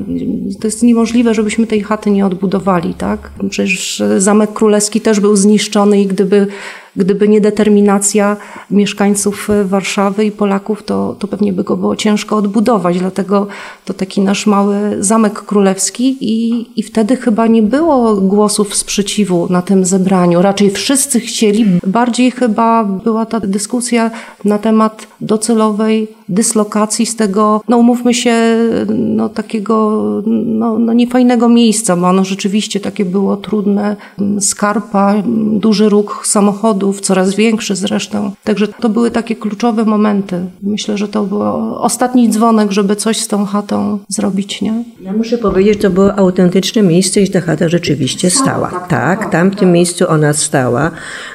to 0.61 0.67
jest 0.67 0.83
niemożliwe, 0.83 1.33
żebyśmy 1.33 1.67
tej 1.67 1.83
chaty 1.83 2.11
nie 2.11 2.25
odbudowali, 2.25 2.93
tak? 2.93 3.31
Przecież 3.49 4.03
Zamek 4.17 4.53
Królewski 4.53 5.01
też 5.01 5.19
był 5.19 5.35
zniszczony 5.35 6.01
i 6.01 6.07
gdyby 6.07 6.47
Gdyby 6.95 7.27
nie 7.27 7.41
determinacja 7.41 8.37
mieszkańców 8.71 9.49
e, 9.49 9.63
Warszawy 9.63 10.25
i 10.25 10.31
Polaków, 10.31 10.83
to, 10.83 11.15
to 11.19 11.27
pewnie 11.27 11.53
by 11.53 11.63
go 11.63 11.77
było 11.77 11.95
ciężko 11.95 12.35
odbudować. 12.37 12.99
Dlatego 12.99 13.47
to 13.85 13.93
taki 13.93 14.21
nasz 14.21 14.47
mały 14.47 14.75
zamek 14.99 15.33
królewski 15.41 16.17
i, 16.21 16.65
i 16.79 16.83
wtedy 16.83 17.17
chyba 17.17 17.47
nie 17.47 17.63
było 17.63 18.15
głosów 18.15 18.75
sprzeciwu 18.75 19.47
na 19.49 19.61
tym 19.61 19.85
zebraniu. 19.85 20.41
Raczej 20.41 20.71
wszyscy 20.71 21.19
chcieli, 21.19 21.65
bardziej 21.87 22.31
chyba 22.31 22.83
była 22.83 23.25
ta 23.25 23.39
dyskusja 23.39 24.11
na 24.45 24.57
temat 24.57 25.07
docelowej 25.21 26.07
dyslokacji 26.29 27.05
z 27.05 27.15
tego, 27.15 27.61
no 27.67 27.77
umówmy 27.77 28.13
się, 28.13 28.35
no 28.87 29.29
takiego 29.29 30.03
no, 30.25 30.79
no 30.79 30.93
niefajnego 30.93 31.49
miejsca, 31.49 31.95
bo 31.95 32.07
ono 32.07 32.25
rzeczywiście 32.25 32.79
takie 32.79 33.05
było 33.05 33.37
trudne, 33.37 33.95
skarpa, 34.39 35.13
duży 35.53 35.89
ruch 35.89 36.21
samochodów, 36.25 36.78
coraz 37.01 37.35
większy 37.35 37.75
zresztą. 37.75 38.31
Także 38.43 38.67
to 38.67 38.89
były 38.89 39.11
takie 39.11 39.35
kluczowe 39.35 39.85
momenty. 39.85 40.39
Myślę, 40.63 40.97
że 40.97 41.07
to 41.07 41.23
był 41.23 41.41
ostatni 41.75 42.29
dzwonek, 42.29 42.71
żeby 42.71 42.95
coś 42.95 43.17
z 43.17 43.27
tą 43.27 43.45
chatą 43.45 43.99
zrobić, 44.07 44.61
nie? 44.61 44.83
Ja 45.01 45.13
muszę 45.13 45.37
powiedzieć, 45.37 45.73
że 45.73 45.79
to 45.79 45.89
było 45.89 46.15
autentyczne 46.15 46.81
miejsce 46.81 47.21
i 47.21 47.29
ta 47.29 47.41
chata 47.41 47.69
rzeczywiście 47.69 48.29
stała. 48.29 48.69
Tak, 48.69 48.89
tak 48.89 49.31
tam 49.31 49.51
w 49.51 49.55
tym 49.55 49.71
miejscu 49.71 50.05
ona 50.09 50.33
stała. 50.33 50.91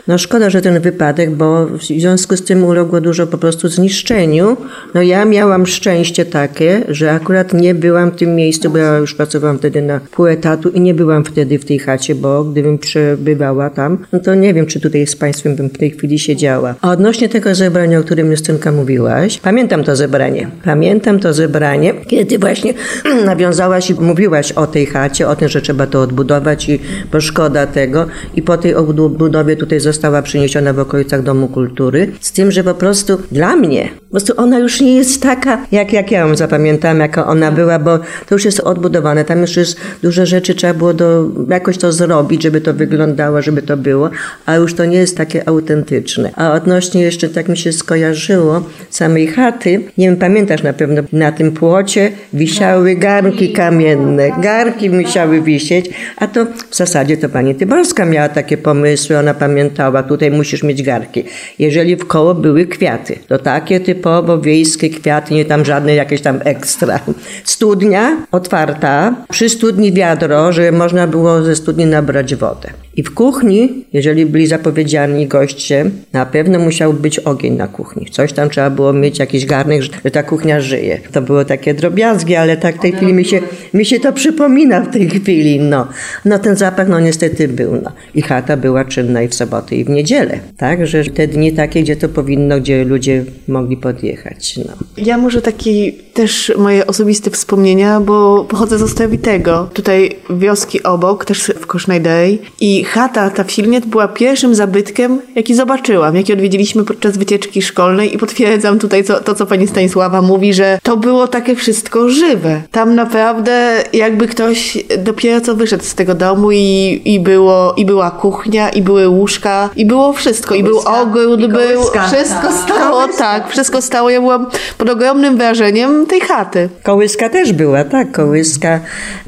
No 0.08 0.18
szkoda, 0.18 0.50
że 0.50 0.62
ten 0.62 0.80
wypadek, 0.80 1.36
bo 1.36 1.66
w 1.66 1.82
związku 1.82 2.36
z 2.36 2.44
tym 2.44 2.64
uległo 2.64 3.00
dużo 3.00 3.26
po 3.26 3.38
prostu 3.38 3.68
zniszczeniu. 3.68 4.56
No 4.94 5.02
ja 5.02 5.24
miałam 5.24 5.66
szczęście 5.66 6.24
takie, 6.24 6.84
że 6.88 7.12
akurat 7.12 7.54
nie 7.54 7.74
byłam 7.74 8.10
w 8.10 8.16
tym 8.16 8.36
miejscu, 8.36 8.70
bo 8.70 8.78
ja 8.78 8.98
już 8.98 9.14
pracowałam 9.14 9.58
wtedy 9.58 9.82
na 9.82 10.00
pół 10.00 10.26
etatu 10.26 10.68
i 10.68 10.80
nie 10.80 10.94
byłam 10.94 11.24
wtedy 11.24 11.58
w 11.58 11.64
tej 11.64 11.78
chacie, 11.78 12.14
bo 12.14 12.44
gdybym 12.44 12.78
przebywała 12.78 13.70
tam, 13.70 13.98
no 14.12 14.20
to 14.20 14.34
nie 14.34 14.54
wiem, 14.54 14.66
czy 14.66 14.80
tutaj 14.80 15.06
z 15.06 15.16
Państwem 15.34 15.56
bym 15.56 15.68
w 15.68 15.78
tej 15.78 15.90
chwili 15.90 16.18
siedziała. 16.18 16.74
A 16.80 16.90
odnośnie 16.90 17.28
tego 17.28 17.54
zebrania, 17.54 17.98
o 17.98 18.02
którym 18.02 18.30
Justynka 18.30 18.72
mówiłaś, 18.72 19.38
pamiętam 19.38 19.84
to 19.84 19.96
zebranie. 19.96 20.48
Pamiętam 20.64 21.20
to 21.20 21.32
zebranie, 21.32 21.94
kiedy 22.06 22.38
właśnie 22.38 22.74
nawiązałaś 23.24 23.90
i 23.90 23.94
mówiłaś 23.94 24.52
o 24.52 24.66
tej 24.66 24.86
chacie, 24.86 25.28
o 25.28 25.36
tym, 25.36 25.48
że 25.48 25.62
trzeba 25.62 25.86
to 25.86 26.00
odbudować 26.00 26.68
i 26.68 26.80
bo 27.12 27.20
szkoda 27.20 27.66
tego. 27.66 28.06
I 28.34 28.42
po 28.42 28.56
tej 28.56 28.74
odbudowie 28.74 29.56
tutaj 29.56 29.80
została 29.80 30.22
przyniesiona 30.22 30.72
w 30.72 30.78
okolicach 30.78 31.22
Domu 31.22 31.48
Kultury. 31.48 32.12
Z 32.20 32.32
tym, 32.32 32.52
że 32.52 32.64
po 32.64 32.74
prostu 32.74 33.18
dla 33.32 33.56
mnie, 33.56 33.88
po 34.04 34.10
prostu 34.10 34.32
ona 34.36 34.58
już 34.58 34.80
nie 34.80 34.94
jest 34.94 35.22
taka, 35.22 35.66
jak, 35.72 35.92
jak 35.92 36.10
ja 36.10 36.20
ją 36.20 36.36
zapamiętałam, 36.36 37.00
jaka 37.00 37.26
ona 37.26 37.52
była, 37.52 37.78
bo 37.78 37.98
to 37.98 38.34
już 38.34 38.44
jest 38.44 38.60
odbudowane. 38.60 39.24
Tam 39.24 39.40
już 39.40 39.56
jest 39.56 39.76
dużo 40.02 40.26
rzeczy, 40.26 40.54
trzeba 40.54 40.74
było 40.74 40.94
do, 40.94 41.30
jakoś 41.48 41.78
to 41.78 41.92
zrobić, 41.92 42.42
żeby 42.42 42.60
to 42.60 42.74
wyglądało, 42.74 43.42
żeby 43.42 43.62
to 43.62 43.76
było, 43.76 44.10
a 44.46 44.54
już 44.54 44.74
to 44.74 44.84
nie 44.84 44.98
jest 44.98 45.16
takie 45.24 45.48
autentyczne. 45.48 46.30
A 46.36 46.52
odnośnie 46.52 47.02
jeszcze 47.02 47.28
tak 47.28 47.48
mi 47.48 47.56
się 47.56 47.72
skojarzyło 47.72 48.62
samej 48.90 49.26
chaty, 49.26 49.80
nie 49.98 50.06
wiem, 50.06 50.16
pamiętasz 50.16 50.62
na 50.62 50.72
pewno, 50.72 51.02
na 51.12 51.32
tym 51.32 51.52
płocie 51.52 52.12
wisiały 52.32 52.94
garnki 52.94 53.52
kamienne. 53.52 54.30
Garki 54.42 54.90
musiały 54.90 55.42
wisieć, 55.42 55.90
a 56.16 56.26
to 56.26 56.46
w 56.70 56.76
zasadzie 56.76 57.16
to 57.16 57.28
pani 57.28 57.54
Tyborska 57.54 58.04
miała 58.04 58.28
takie 58.28 58.56
pomysły, 58.56 59.18
ona 59.18 59.34
pamiętała, 59.34 60.02
tutaj 60.02 60.30
musisz 60.30 60.62
mieć 60.62 60.82
garki. 60.82 61.24
Jeżeli 61.58 61.96
w 61.96 62.06
koło 62.06 62.34
były 62.34 62.66
kwiaty, 62.66 63.18
to 63.28 63.38
takie 63.38 63.80
typowo 63.80 64.38
wiejskie 64.38 64.90
kwiaty, 64.90 65.34
nie 65.34 65.44
tam 65.44 65.64
żadne 65.64 65.94
jakieś 65.94 66.20
tam 66.20 66.40
ekstra. 66.44 67.00
Studnia 67.44 68.16
otwarta, 68.32 69.14
przy 69.30 69.48
studni 69.48 69.92
wiadro, 69.92 70.52
żeby 70.52 70.72
można 70.72 71.06
było 71.06 71.42
ze 71.42 71.56
studni 71.56 71.86
nabrać 71.86 72.34
wodę. 72.34 72.83
I 72.96 73.02
w 73.02 73.14
kuchni, 73.14 73.84
jeżeli 73.92 74.26
byli 74.26 74.46
zapowiedziani 74.46 75.26
goście, 75.26 75.90
na 76.12 76.26
pewno 76.26 76.58
musiał 76.58 76.92
być 76.92 77.18
ogień 77.18 77.56
na 77.56 77.68
kuchni. 77.68 78.06
Coś 78.10 78.32
tam 78.32 78.50
trzeba 78.50 78.70
było 78.70 78.92
mieć, 78.92 79.18
jakiś 79.18 79.46
garnek, 79.46 79.82
że 79.82 80.10
ta 80.10 80.22
kuchnia 80.22 80.60
żyje. 80.60 81.00
To 81.12 81.22
było 81.22 81.44
takie 81.44 81.74
drobiazgi, 81.74 82.36
ale 82.36 82.56
tak 82.56 82.76
w 82.76 82.80
tej 82.80 82.92
chwili 82.92 83.12
mi 83.12 83.24
się, 83.24 83.40
mi 83.74 83.84
się 83.84 84.00
to 84.00 84.12
przypomina 84.12 84.80
w 84.80 84.92
tej 84.92 85.10
chwili. 85.10 85.60
No, 85.60 85.88
no 86.24 86.38
ten 86.38 86.56
zapach 86.56 86.88
no 86.88 87.00
niestety 87.00 87.48
był. 87.48 87.80
No. 87.82 87.92
I 88.14 88.22
chata 88.22 88.56
była 88.56 88.84
czynna 88.84 89.22
i 89.22 89.28
w 89.28 89.34
soboty 89.34 89.76
i 89.76 89.84
w 89.84 89.90
niedzielę. 89.90 90.38
Tak, 90.56 90.86
że 90.86 91.04
te 91.04 91.28
dni 91.28 91.52
takie, 91.52 91.82
gdzie 91.82 91.96
to 91.96 92.08
powinno, 92.08 92.60
gdzie 92.60 92.84
ludzie 92.84 93.24
mogli 93.48 93.76
podjechać. 93.76 94.56
No. 94.56 94.72
Ja 94.96 95.18
może 95.18 95.42
taki 95.42 95.92
też 96.14 96.52
moje 96.58 96.86
osobiste 96.86 97.30
wspomnienia, 97.30 98.00
bo 98.00 98.44
pochodzę 98.44 98.78
z 98.78 98.82
Ostrawitego. 98.82 99.70
Tutaj 99.74 100.16
wioski 100.30 100.82
obok, 100.82 101.24
też 101.24 101.52
w 101.60 101.66
Kosznajdej 101.66 102.42
i 102.60 102.83
chata 102.84 103.30
ta 103.30 103.44
w 103.44 103.50
Silnie 103.50 103.80
była 103.80 104.08
pierwszym 104.08 104.54
zabytkiem, 104.54 105.20
jaki 105.34 105.54
zobaczyłam, 105.54 106.16
jaki 106.16 106.32
odwiedziliśmy 106.32 106.84
podczas 106.84 107.16
wycieczki 107.16 107.62
szkolnej 107.62 108.14
i 108.14 108.18
potwierdzam 108.18 108.78
tutaj 108.78 109.04
co, 109.04 109.20
to, 109.20 109.34
co 109.34 109.46
pani 109.46 109.66
Stanisława 109.68 110.22
mówi, 110.22 110.54
że 110.54 110.78
to 110.82 110.96
było 110.96 111.28
takie 111.28 111.56
wszystko 111.56 112.08
żywe. 112.08 112.62
Tam 112.70 112.94
naprawdę 112.94 113.82
jakby 113.92 114.28
ktoś 114.28 114.78
dopiero 114.98 115.40
co 115.40 115.54
wyszedł 115.54 115.84
z 115.84 115.94
tego 115.94 116.14
domu 116.14 116.52
i, 116.52 117.02
i, 117.04 117.20
było, 117.20 117.74
i 117.76 117.84
była 117.84 118.10
kuchnia, 118.10 118.68
i 118.68 118.82
były 118.82 119.08
łóżka, 119.08 119.70
i 119.76 119.86
było 119.86 120.12
wszystko, 120.12 120.54
i 120.54 120.62
był 120.62 120.78
ogród, 120.78 121.40
i 121.40 121.48
był, 121.48 121.58
kołyska. 121.58 122.06
wszystko 122.06 122.52
stało, 122.52 123.08
tak, 123.18 123.50
wszystko 123.50 123.82
stało. 123.82 124.10
Ja 124.10 124.20
byłam 124.20 124.46
pod 124.78 124.90
ogromnym 124.90 125.36
wrażeniem 125.36 126.06
tej 126.06 126.20
chaty. 126.20 126.68
Kołyska 126.82 127.28
też 127.28 127.52
była, 127.52 127.84
tak, 127.84 128.12
kołyska, 128.12 128.80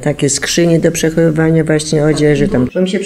takie 0.03 0.29
skrzynie 0.29 0.79
do 0.79 0.91
przechowywania 0.91 1.63
właśnie 1.63 2.05
odzieży 2.05 2.47
tam. 2.47 2.67
Bo 2.73 2.81
mi 2.81 2.89
się 2.89 2.99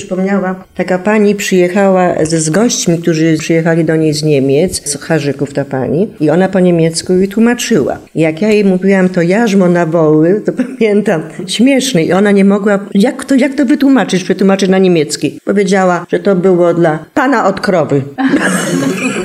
taka 0.75 0.99
pani 0.99 1.35
przyjechała 1.35 2.25
z, 2.25 2.33
z 2.33 2.49
gośćmi, 2.49 2.97
którzy 2.97 3.37
przyjechali 3.39 3.85
do 3.85 3.95
niej 3.95 4.13
z 4.13 4.23
Niemiec, 4.23 4.89
z 4.89 4.95
Harzyków 4.95 5.53
ta 5.53 5.65
pani 5.65 6.07
i 6.19 6.29
ona 6.29 6.49
po 6.49 6.59
niemiecku 6.59 7.13
jej 7.13 7.27
tłumaczyła. 7.27 7.97
Jak 8.15 8.41
ja 8.41 8.49
jej 8.49 8.65
mówiłam 8.65 9.09
to 9.09 9.21
jarzmo 9.21 9.69
na 9.69 9.85
woły, 9.85 10.41
to 10.45 10.51
pamiętam, 10.63 11.21
śmieszny 11.47 12.03
i 12.03 12.13
ona 12.13 12.31
nie 12.31 12.45
mogła, 12.45 12.79
jak 12.93 13.25
to, 13.25 13.35
jak 13.35 13.53
to 13.53 13.65
wytłumaczyć, 13.65 14.23
przetłumaczyć 14.23 14.69
na 14.69 14.77
niemiecki. 14.77 15.39
Powiedziała, 15.45 16.05
że 16.11 16.19
to 16.19 16.35
było 16.35 16.73
dla 16.73 17.05
pana 17.13 17.45
od 17.45 17.61
krowy. 17.61 18.01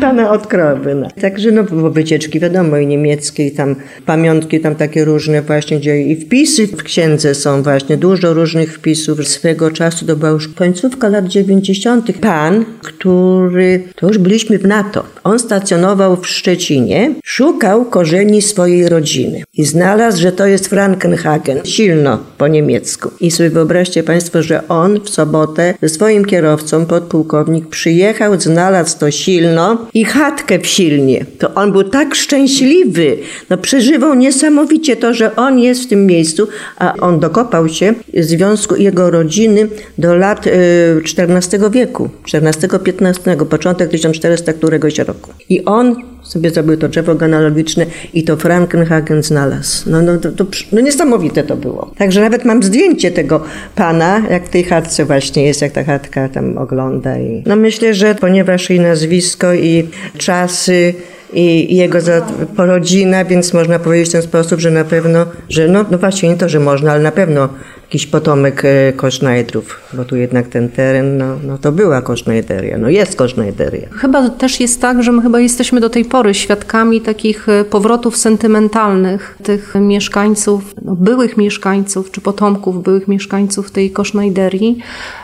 Pana 0.00 0.30
od 0.30 0.46
krowy. 0.46 0.94
No. 0.94 1.08
Także 1.20 1.50
no, 1.50 1.64
było 1.64 1.90
wycieczki, 1.90 2.40
wiadomo, 2.40 2.76
i 2.76 2.86
niemieckie, 2.86 3.46
i 3.46 3.52
tam 3.52 3.76
pamiątki, 4.06 4.60
tam 4.60 4.74
takie 4.74 5.04
różne 5.04 5.42
właśnie, 5.42 5.78
gdzie 5.78 6.02
i 6.02 6.16
wpisy 6.16 6.66
w 6.66 6.82
księdze 6.82 7.34
są 7.34 7.62
właśnie, 7.62 7.96
dużo 7.96 8.34
różnych 8.34 8.74
wpisów. 8.74 9.28
Swego 9.28 9.70
czasu 9.70 10.06
to 10.06 10.16
była 10.16 10.30
już 10.30 10.48
końcówka 10.48 11.08
lat 11.08 11.26
90. 11.26 12.18
Pan, 12.20 12.64
który, 12.82 13.82
to 13.96 14.08
już 14.08 14.18
byliśmy 14.18 14.58
w 14.58 14.66
NATO, 14.66 15.04
on 15.24 15.38
stacjonował 15.38 16.16
w 16.16 16.26
Szczecinie, 16.26 17.14
szukał 17.24 17.84
korzeni 17.84 18.42
swojej 18.42 18.88
rodziny 18.88 19.42
i 19.54 19.64
znalazł, 19.64 20.22
że 20.22 20.32
to 20.32 20.46
jest 20.46 20.68
Frankenhagen, 20.68 21.58
silno 21.64 22.18
po 22.38 22.48
niemiecku. 22.48 23.10
I 23.20 23.30
sobie 23.30 23.50
wyobraźcie 23.50 24.02
Państwo, 24.02 24.42
że 24.42 24.68
on 24.68 25.00
w 25.00 25.10
sobotę 25.10 25.74
ze 25.82 25.88
swoim 25.88 26.24
kierowcą, 26.24 26.86
podpułkownik, 26.86 27.68
przyjechał, 27.68 28.40
znalazł 28.40 28.98
to 28.98 29.10
silno 29.10 29.89
i 29.94 30.04
chatkę 30.04 30.58
w 30.58 30.66
Silnie. 30.66 31.24
To 31.38 31.54
on 31.54 31.72
był 31.72 31.84
tak 31.84 32.14
szczęśliwy, 32.14 33.16
no 33.50 33.58
przeżywał 33.58 34.14
niesamowicie 34.14 34.96
to, 34.96 35.14
że 35.14 35.36
on 35.36 35.58
jest 35.58 35.82
w 35.82 35.88
tym 35.88 36.06
miejscu, 36.06 36.48
a 36.76 36.94
on 36.94 37.20
dokopał 37.20 37.68
się 37.68 37.94
związku 38.14 38.76
jego 38.76 39.10
rodziny 39.10 39.68
do 39.98 40.16
lat 40.16 40.46
y, 40.46 40.50
XIV 41.18 41.70
wieku, 41.70 42.10
XIV-XV, 42.32 43.46
początek 43.46 43.90
1400 43.90 44.52
któregoś 44.52 44.98
roku. 44.98 45.30
I 45.48 45.64
on 45.64 45.96
sobie 46.30 46.50
zrobił 46.50 46.76
to 46.76 46.88
drzewo 46.88 47.14
genealogiczne 47.14 47.86
i 48.14 48.24
to 48.24 48.36
Frankenhagen 48.36 49.22
znalazł. 49.22 49.90
No, 49.90 50.02
no, 50.02 50.18
to, 50.18 50.32
to, 50.32 50.46
no 50.72 50.80
niesamowite 50.80 51.42
to 51.42 51.56
było. 51.56 51.90
Także 51.98 52.20
nawet 52.20 52.44
mam 52.44 52.62
zdjęcie 52.62 53.10
tego 53.10 53.40
pana, 53.76 54.22
jak 54.30 54.46
w 54.46 54.48
tej 54.48 54.64
chatce 54.64 55.04
właśnie 55.04 55.44
jest, 55.44 55.62
jak 55.62 55.72
ta 55.72 55.84
chatka 55.84 56.28
tam 56.28 56.58
ogląda. 56.58 57.18
I... 57.18 57.42
No 57.46 57.56
myślę, 57.56 57.94
że 57.94 58.14
ponieważ 58.14 58.70
jej 58.70 58.80
nazwisko 58.80 59.54
i 59.54 59.88
czasy 60.18 60.94
i 61.32 61.76
jego 61.76 61.98
porodzina, 62.56 63.24
więc 63.24 63.52
można 63.52 63.78
powiedzieć 63.78 64.08
w 64.08 64.12
ten 64.12 64.22
sposób, 64.22 64.60
że 64.60 64.70
na 64.70 64.84
pewno, 64.84 65.26
że 65.48 65.68
no, 65.68 65.84
no 65.90 65.98
właśnie 65.98 66.28
nie 66.28 66.36
to, 66.36 66.48
że 66.48 66.60
można, 66.60 66.92
ale 66.92 67.02
na 67.02 67.12
pewno 67.12 67.48
jakiś 67.90 68.06
potomek 68.06 68.64
e, 68.64 68.92
Kosznajdrów, 68.92 69.80
bo 69.92 70.04
tu 70.04 70.16
jednak 70.16 70.48
ten 70.48 70.68
teren, 70.68 71.18
no, 71.18 71.36
no 71.46 71.58
to 71.58 71.72
była 71.72 72.02
Kosznajderia, 72.02 72.78
no 72.78 72.88
jest 72.88 73.16
Kosznajderia. 73.16 73.88
Chyba 73.90 74.28
też 74.28 74.60
jest 74.60 74.80
tak, 74.80 75.02
że 75.02 75.12
my 75.12 75.22
chyba 75.22 75.40
jesteśmy 75.40 75.80
do 75.80 75.90
tej 75.90 76.04
pory 76.04 76.34
świadkami 76.34 77.00
takich 77.00 77.48
e, 77.48 77.64
powrotów 77.64 78.16
sentymentalnych 78.16 79.38
tych 79.42 79.74
mieszkańców, 79.74 80.74
no, 80.84 80.96
byłych 80.96 81.36
mieszkańców, 81.36 82.10
czy 82.10 82.20
potomków 82.20 82.82
byłych 82.82 83.08
mieszkańców 83.08 83.70
tej 83.70 83.90
Kosznajderii, 83.90 84.78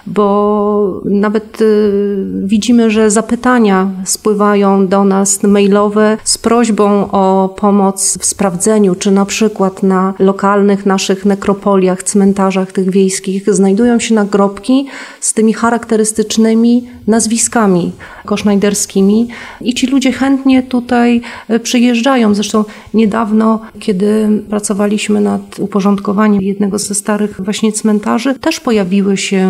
bo 0.06 1.00
nawet 1.04 1.60
y, 1.60 2.26
widzimy, 2.44 2.90
że 2.90 3.10
zapytania 3.10 3.90
spływają 4.04 4.88
do 4.88 5.04
nas 5.04 5.42
mailowe 5.42 6.18
z 6.24 6.38
prośbą 6.38 7.10
o 7.10 7.54
pomoc 7.60 8.18
w 8.20 8.24
sprawdzeniu, 8.24 8.94
czy 8.94 9.10
na 9.10 9.24
przykład 9.24 9.82
na 9.82 10.14
lokalnych 10.18 10.86
naszych 10.86 11.24
nekropoliach, 11.24 12.02
cmentarzach 12.02 12.55
tych 12.64 12.90
wiejskich 12.90 13.54
znajdują 13.54 13.98
się 13.98 14.14
nagrobki 14.14 14.86
z 15.20 15.34
tymi 15.34 15.52
charakterystycznymi 15.52 16.88
nazwiskami 17.06 17.92
kosznajderskimi 18.26 19.28
i 19.60 19.74
ci 19.74 19.86
ludzie 19.86 20.12
chętnie 20.12 20.62
tutaj 20.62 21.20
y, 21.50 21.60
przyjeżdżają. 21.60 22.34
Zresztą 22.34 22.64
niedawno, 22.94 23.60
kiedy 23.80 24.28
pracowaliśmy 24.50 25.20
nad 25.20 25.58
uporządkowaniem 25.58 26.42
jednego 26.42 26.78
ze 26.78 26.94
starych 26.94 27.40
właśnie 27.44 27.72
cmentarzy, 27.72 28.34
też 28.34 28.60
pojawiły 28.60 29.16
się 29.16 29.46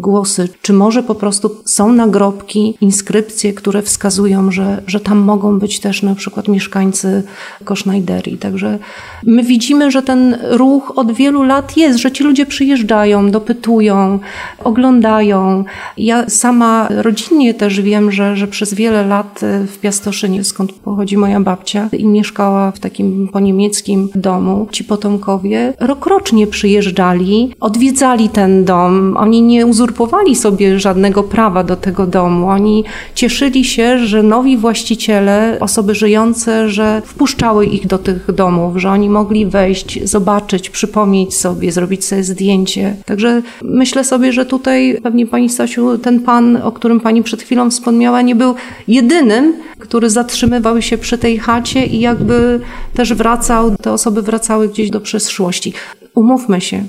głosy, 0.00 0.48
czy 0.62 0.72
może 0.72 1.02
po 1.02 1.14
prostu 1.14 1.50
są 1.64 1.92
nagrobki, 1.92 2.74
inskrypcje, 2.80 3.52
które 3.52 3.82
wskazują, 3.82 4.50
że, 4.50 4.82
że 4.86 5.00
tam 5.00 5.18
mogą 5.18 5.58
być 5.58 5.80
też 5.80 6.02
na 6.02 6.14
przykład 6.14 6.48
mieszkańcy 6.48 7.22
Kosznajderii. 7.64 8.38
Także 8.38 8.78
my 9.26 9.42
widzimy, 9.42 9.90
że 9.90 10.02
ten 10.02 10.38
ruch 10.42 10.92
od 10.96 11.12
wielu 11.12 11.42
lat 11.42 11.76
jest, 11.76 11.98
że 11.98 12.12
ci 12.12 12.24
ludzie 12.24 12.46
przyjeżdżają, 12.46 13.30
dopytują, 13.30 14.18
oglądają. 14.64 15.64
Ja 15.96 16.30
sama 16.30 16.88
rodzinnie 16.90 17.54
też 17.54 17.80
wiem, 17.80 18.01
że, 18.10 18.36
że 18.36 18.46
przez 18.46 18.74
wiele 18.74 19.06
lat 19.06 19.40
w 19.66 19.78
Piastoszynie, 19.78 20.44
skąd 20.44 20.72
pochodzi 20.72 21.16
moja 21.16 21.40
babcia 21.40 21.88
i 21.92 22.06
mieszkała 22.06 22.72
w 22.72 22.78
takim 22.78 23.28
poniemieckim 23.28 24.08
domu, 24.14 24.68
ci 24.70 24.84
potomkowie 24.84 25.74
rokrocznie 25.80 26.46
przyjeżdżali, 26.46 27.54
odwiedzali 27.60 28.28
ten 28.28 28.64
dom. 28.64 29.16
Oni 29.16 29.42
nie 29.42 29.66
uzurpowali 29.66 30.36
sobie 30.36 30.80
żadnego 30.80 31.22
prawa 31.22 31.64
do 31.64 31.76
tego 31.76 32.06
domu. 32.06 32.48
Oni 32.48 32.84
cieszyli 33.14 33.64
się, 33.64 33.98
że 33.98 34.22
nowi 34.22 34.56
właściciele, 34.56 35.56
osoby 35.60 35.94
żyjące, 35.94 36.68
że 36.68 37.02
wpuszczały 37.04 37.66
ich 37.66 37.86
do 37.86 37.98
tych 37.98 38.32
domów, 38.32 38.76
że 38.76 38.90
oni 38.90 39.10
mogli 39.10 39.46
wejść, 39.46 40.08
zobaczyć, 40.08 40.70
przypomnieć 40.70 41.34
sobie, 41.34 41.72
zrobić 41.72 42.04
sobie 42.04 42.24
zdjęcie. 42.24 42.96
Także 43.04 43.42
myślę 43.62 44.04
sobie, 44.04 44.32
że 44.32 44.46
tutaj 44.46 44.98
pewnie 45.02 45.26
Pani 45.26 45.48
Stasiu, 45.48 45.98
ten 45.98 46.20
pan, 46.20 46.56
o 46.56 46.72
którym 46.72 47.00
Pani 47.00 47.22
przed 47.22 47.42
chwilą 47.42 47.70
wspomniała, 47.70 47.91
nie 48.22 48.34
był 48.34 48.54
jedynym, 48.88 49.54
który 49.78 50.10
zatrzymywał 50.10 50.82
się 50.82 50.98
przy 50.98 51.18
tej 51.18 51.38
chacie 51.38 51.86
i 51.86 52.00
jakby 52.00 52.60
też 52.94 53.14
wracał, 53.14 53.76
te 53.76 53.92
osoby 53.92 54.22
wracały 54.22 54.68
gdzieś 54.68 54.90
do 54.90 55.00
przeszłości. 55.00 55.72
Umówmy 56.14 56.60
się, 56.60 56.84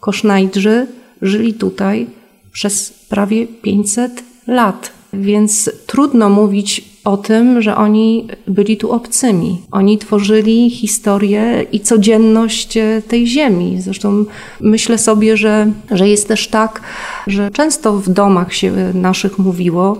Kosznajdrzy 0.00 0.86
żyli 1.22 1.54
tutaj 1.54 2.06
przez 2.52 2.92
prawie 3.08 3.46
500 3.46 4.24
lat, 4.46 4.92
więc 5.12 5.70
trudno 5.86 6.30
mówić 6.30 6.84
o 7.04 7.16
tym, 7.16 7.62
że 7.62 7.76
oni 7.76 8.26
byli 8.46 8.76
tu 8.76 8.92
obcymi. 8.92 9.62
Oni 9.70 9.98
tworzyli 9.98 10.70
historię 10.70 11.66
i 11.72 11.80
codzienność 11.80 12.78
tej 13.08 13.26
ziemi. 13.26 13.80
Zresztą 13.80 14.24
myślę 14.60 14.98
sobie, 14.98 15.36
że, 15.36 15.70
że 15.90 16.08
jest 16.08 16.28
też 16.28 16.48
tak, 16.48 16.80
że 17.26 17.50
często 17.50 17.92
w 17.92 18.08
domach 18.08 18.54
się 18.54 18.72
naszych 18.94 19.38
mówiło 19.38 19.96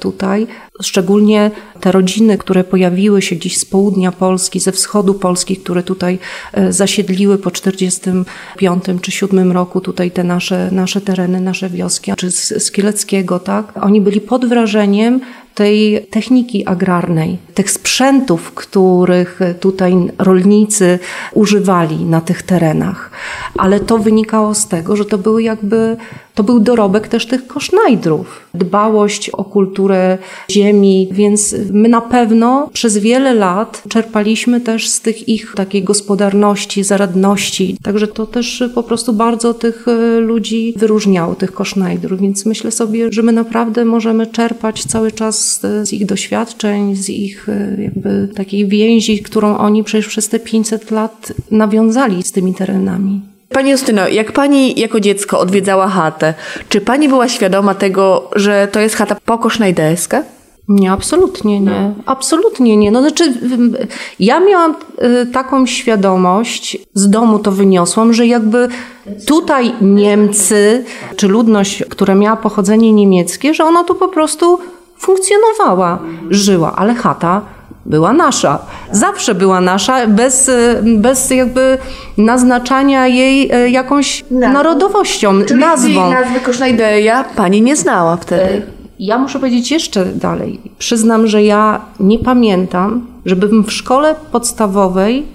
tutaj, 0.00 0.46
szczególnie 0.82 1.50
te 1.80 1.92
rodziny, 1.92 2.38
które 2.38 2.64
pojawiły 2.64 3.22
się 3.22 3.36
gdzieś 3.36 3.56
z 3.56 3.64
południa 3.64 4.12
Polski, 4.12 4.60
ze 4.60 4.72
wschodu 4.72 5.14
Polski, 5.14 5.56
które 5.56 5.82
tutaj 5.82 6.18
zasiedliły 6.70 7.38
po 7.38 7.50
45 7.50 8.84
czy 9.00 9.10
7 9.10 9.52
roku 9.52 9.80
tutaj 9.80 10.10
te 10.10 10.24
nasze, 10.24 10.68
nasze 10.72 11.00
tereny, 11.00 11.40
nasze 11.40 11.70
wioski, 11.70 12.12
czy 12.16 12.30
z, 12.30 12.64
z 12.64 12.70
Kieleckiego, 12.70 13.38
tak? 13.38 13.72
Oni 13.82 14.00
byli 14.00 14.20
pod 14.20 14.46
wrażeniem 14.46 15.20
tej 15.54 16.06
techniki 16.10 16.66
agrarnej, 16.66 17.38
tych 17.54 17.70
sprzętów, 17.70 18.52
których 18.52 19.40
tutaj 19.60 19.94
rolnicy 20.18 20.98
używali 21.34 22.04
na 22.04 22.20
tych 22.20 22.42
terenach. 22.42 23.10
Ale 23.58 23.80
to 23.80 23.98
wynikało 23.98 24.54
z 24.54 24.68
tego, 24.68 24.96
że 24.96 25.04
to 25.04 25.18
były 25.18 25.42
jakby, 25.42 25.96
to 26.34 26.42
był 26.42 26.60
dorobek 26.60 27.08
też 27.08 27.26
tych 27.26 27.46
kosznajdrów. 27.46 28.40
Dbałość 28.54 29.30
o 29.30 29.44
kulturę 29.44 30.18
ziemi, 30.50 31.08
więc 31.12 31.54
my 31.72 31.88
na 31.88 32.00
pewno 32.00 32.70
przez 32.72 32.98
wiele 32.98 33.34
lat 33.34 33.82
czerpaliśmy 33.88 34.60
też 34.60 34.88
z 34.88 35.00
tych 35.00 35.28
ich 35.28 35.52
takiej 35.56 35.82
gospodarności, 35.82 36.84
zaradności. 36.84 37.76
Także 37.82 38.06
to 38.08 38.26
też 38.26 38.64
po 38.74 38.82
prostu 38.82 39.12
bardzo 39.12 39.54
tych 39.54 39.86
ludzi 40.20 40.74
wyróżniało, 40.76 41.34
tych 41.34 41.52
kosznajdrów. 41.52 42.20
Więc 42.20 42.46
myślę 42.46 42.70
sobie, 42.70 43.08
że 43.12 43.22
my 43.22 43.32
naprawdę 43.32 43.84
możemy 43.84 44.26
czerpać 44.26 44.84
cały 44.84 45.12
czas 45.12 45.60
z, 45.60 45.92
ich 45.92 46.06
doświadczeń, 46.06 46.96
z 46.96 47.08
ich 47.08 47.46
jakby 47.78 48.28
takiej 48.34 48.68
więzi, 48.68 49.22
którą 49.22 49.58
oni 49.58 49.84
przecież 49.84 50.08
przez 50.08 50.28
te 50.28 50.38
500 50.38 50.90
lat 50.90 51.32
nawiązali 51.50 52.22
z 52.22 52.32
tymi 52.32 52.54
terenami. 52.54 53.20
Pani 53.54 53.70
Justyno, 53.70 54.08
jak 54.08 54.32
pani 54.32 54.80
jako 54.80 55.00
dziecko 55.00 55.38
odwiedzała 55.38 55.88
chatę, 55.88 56.34
czy 56.68 56.80
pani 56.80 57.08
była 57.08 57.28
świadoma 57.28 57.74
tego, 57.74 58.30
że 58.36 58.68
to 58.72 58.80
jest 58.80 58.94
chata 58.96 59.16
pokosznajderska? 59.24 60.22
Nie, 60.68 60.92
absolutnie 60.92 61.60
nie. 61.60 61.94
Absolutnie 62.06 62.76
nie. 62.76 62.90
No 62.90 63.00
znaczy, 63.00 63.34
ja 64.20 64.40
miałam 64.40 64.74
y, 65.22 65.26
taką 65.26 65.66
świadomość, 65.66 66.78
z 66.94 67.10
domu 67.10 67.38
to 67.38 67.52
wyniosłam, 67.52 68.12
że 68.12 68.26
jakby 68.26 68.68
tutaj 69.26 69.72
Niemcy, 69.80 70.84
czy 71.16 71.28
ludność, 71.28 71.84
która 71.88 72.14
miała 72.14 72.36
pochodzenie 72.36 72.92
niemieckie, 72.92 73.54
że 73.54 73.64
ona 73.64 73.84
tu 73.84 73.94
po 73.94 74.08
prostu 74.08 74.58
funkcjonowała, 74.98 75.98
żyła, 76.30 76.76
ale 76.76 76.94
chata 76.94 77.42
była 77.86 78.12
nasza. 78.12 78.58
Zawsze 78.92 79.34
była 79.34 79.60
nasza, 79.60 80.06
bez, 80.06 80.48
y, 80.48 80.82
bez 80.84 81.30
jakby 81.30 81.78
naznaczania 82.18 83.06
jej 83.06 83.54
y, 83.54 83.70
jakąś 83.70 84.24
narodowością, 84.30 85.32
nazwą. 85.58 86.10
nazwy 86.10 86.40
Kosznajderia 86.40 87.24
pani 87.36 87.62
nie 87.62 87.76
znała 87.76 88.16
wtedy. 88.16 88.62
Ja 88.98 89.18
muszę 89.18 89.38
powiedzieć 89.38 89.70
jeszcze 89.70 90.04
dalej. 90.04 90.60
Przyznam, 90.78 91.26
że 91.26 91.42
ja 91.42 91.80
nie 92.00 92.18
pamiętam, 92.18 93.06
żebym 93.26 93.64
w 93.64 93.72
szkole 93.72 94.14
podstawowej 94.32 95.26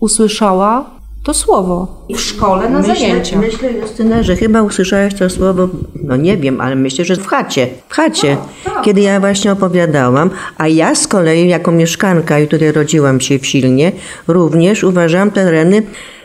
usłyszała 0.00 0.99
to 1.22 1.34
słowo. 1.34 1.86
W 2.14 2.20
szkole 2.20 2.70
na 2.70 2.82
zajęciach. 2.82 3.40
Myślę, 3.40 3.72
Justyna, 3.72 4.22
że 4.22 4.36
chyba 4.36 4.62
usłyszałaś 4.62 5.14
to 5.14 5.30
słowo, 5.30 5.68
no 6.02 6.16
nie 6.16 6.36
wiem, 6.36 6.60
ale 6.60 6.76
myślę, 6.76 7.04
że 7.04 7.16
w 7.16 7.26
chacie. 7.26 7.68
W 7.88 7.94
chacie, 7.94 8.36
kiedy 8.84 9.00
ja 9.00 9.20
właśnie 9.20 9.52
opowiadałam. 9.52 10.30
A 10.58 10.68
ja 10.68 10.94
z 10.94 11.08
kolei, 11.08 11.48
jako 11.48 11.72
mieszkanka, 11.72 12.38
i 12.38 12.48
tutaj 12.48 12.72
rodziłam 12.72 13.20
się 13.20 13.38
w 13.38 13.46
Silnie, 13.46 13.92
również 14.28 14.84
uważam 14.84 15.30
te 15.30 15.44
tereny 15.44 15.82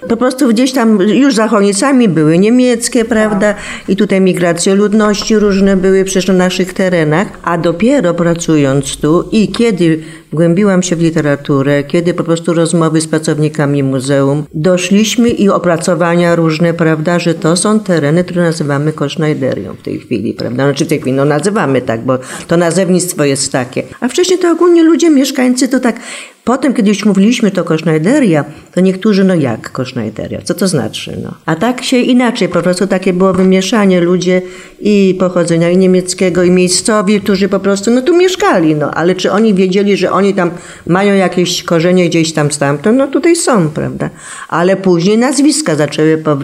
po 0.09 0.17
prostu 0.17 0.47
gdzieś 0.47 0.71
tam 0.71 1.01
już 1.01 1.35
za 1.35 1.47
Chojnicami 1.47 2.09
były 2.09 2.39
niemieckie, 2.39 3.05
prawda? 3.05 3.55
I 3.87 3.95
tutaj 3.95 4.21
migracje 4.21 4.75
ludności 4.75 5.35
różne 5.35 5.77
były 5.77 6.03
przecież 6.03 6.27
na 6.27 6.33
naszych 6.33 6.73
terenach. 6.73 7.27
A 7.43 7.57
dopiero 7.57 8.13
pracując 8.13 8.97
tu 8.97 9.29
i 9.31 9.47
kiedy 9.47 10.03
wgłębiłam 10.31 10.83
się 10.83 10.95
w 10.95 11.01
literaturę, 11.01 11.83
kiedy 11.83 12.13
po 12.13 12.23
prostu 12.23 12.53
rozmowy 12.53 13.01
z 13.01 13.07
pracownikami 13.07 13.83
muzeum, 13.83 14.43
doszliśmy 14.53 15.29
i 15.29 15.49
opracowania 15.49 16.35
różne, 16.35 16.73
prawda, 16.73 17.19
że 17.19 17.33
to 17.33 17.55
są 17.55 17.79
tereny, 17.79 18.23
które 18.23 18.41
nazywamy 18.41 18.93
Kosznajderią 18.93 19.73
w 19.73 19.81
tej 19.81 19.99
chwili, 19.99 20.33
prawda? 20.33 20.63
Znaczy 20.63 20.85
w 20.85 20.87
tej 20.87 20.99
chwili, 20.99 21.15
no 21.15 21.25
nazywamy 21.25 21.81
tak, 21.81 22.05
bo 22.05 22.17
to 22.47 22.57
nazewnictwo 22.57 23.23
jest 23.23 23.51
takie. 23.51 23.83
A 23.99 24.07
wcześniej 24.07 24.39
to 24.39 24.51
ogólnie 24.51 24.83
ludzie, 24.83 25.09
mieszkańcy 25.09 25.67
to 25.67 25.79
tak 25.79 25.99
Potem, 26.45 26.73
kiedy 26.73 26.89
już 26.89 27.05
mówiliśmy 27.05 27.51
to 27.51 27.63
Kosznajderia, 27.63 28.45
to 28.73 28.81
niektórzy, 28.81 29.23
no 29.23 29.35
jak 29.35 29.71
Kosznajderia? 29.71 30.41
Co 30.43 30.53
to 30.53 30.67
znaczy? 30.67 31.17
No. 31.23 31.33
A 31.45 31.55
tak 31.55 31.83
się 31.83 31.97
inaczej, 31.97 32.49
po 32.49 32.61
prostu 32.61 32.87
takie 32.87 33.13
było 33.13 33.33
wymieszanie 33.33 34.01
ludzie 34.01 34.41
i 34.79 35.15
pochodzenia 35.19 35.69
i 35.69 35.77
niemieckiego, 35.77 36.43
i 36.43 36.51
miejscowi, 36.51 37.21
którzy 37.21 37.49
po 37.49 37.59
prostu, 37.59 37.91
no 37.91 38.01
tu 38.01 38.17
mieszkali, 38.17 38.75
no. 38.75 38.91
Ale 38.91 39.15
czy 39.15 39.31
oni 39.31 39.53
wiedzieli, 39.53 39.97
że 39.97 40.11
oni 40.11 40.33
tam 40.33 40.51
mają 40.87 41.15
jakieś 41.15 41.63
korzenie 41.63 42.09
gdzieś 42.09 42.33
tam 42.33 42.51
stamtąd? 42.51 42.97
No 42.97 43.07
tutaj 43.07 43.35
są, 43.35 43.69
prawda? 43.69 44.09
Ale 44.49 44.75
później 44.75 45.17
nazwiska 45.17 45.75
zaczęły 45.75 46.17
po, 46.17 46.37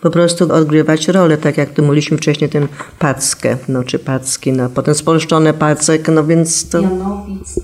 po 0.00 0.10
prostu 0.10 0.52
odgrywać 0.52 1.08
rolę, 1.08 1.36
tak 1.36 1.58
jak 1.58 1.70
tu 1.70 1.82
mówiliśmy 1.82 2.16
wcześniej, 2.16 2.50
ten 2.50 2.68
Packę, 2.98 3.56
no 3.68 3.84
czy 3.84 3.98
Packi, 3.98 4.52
no. 4.52 4.70
Potem 4.70 4.94
spolszczone 4.94 5.54
Pacek, 5.54 6.08
no 6.08 6.24
więc 6.24 6.68
to... 6.68 6.80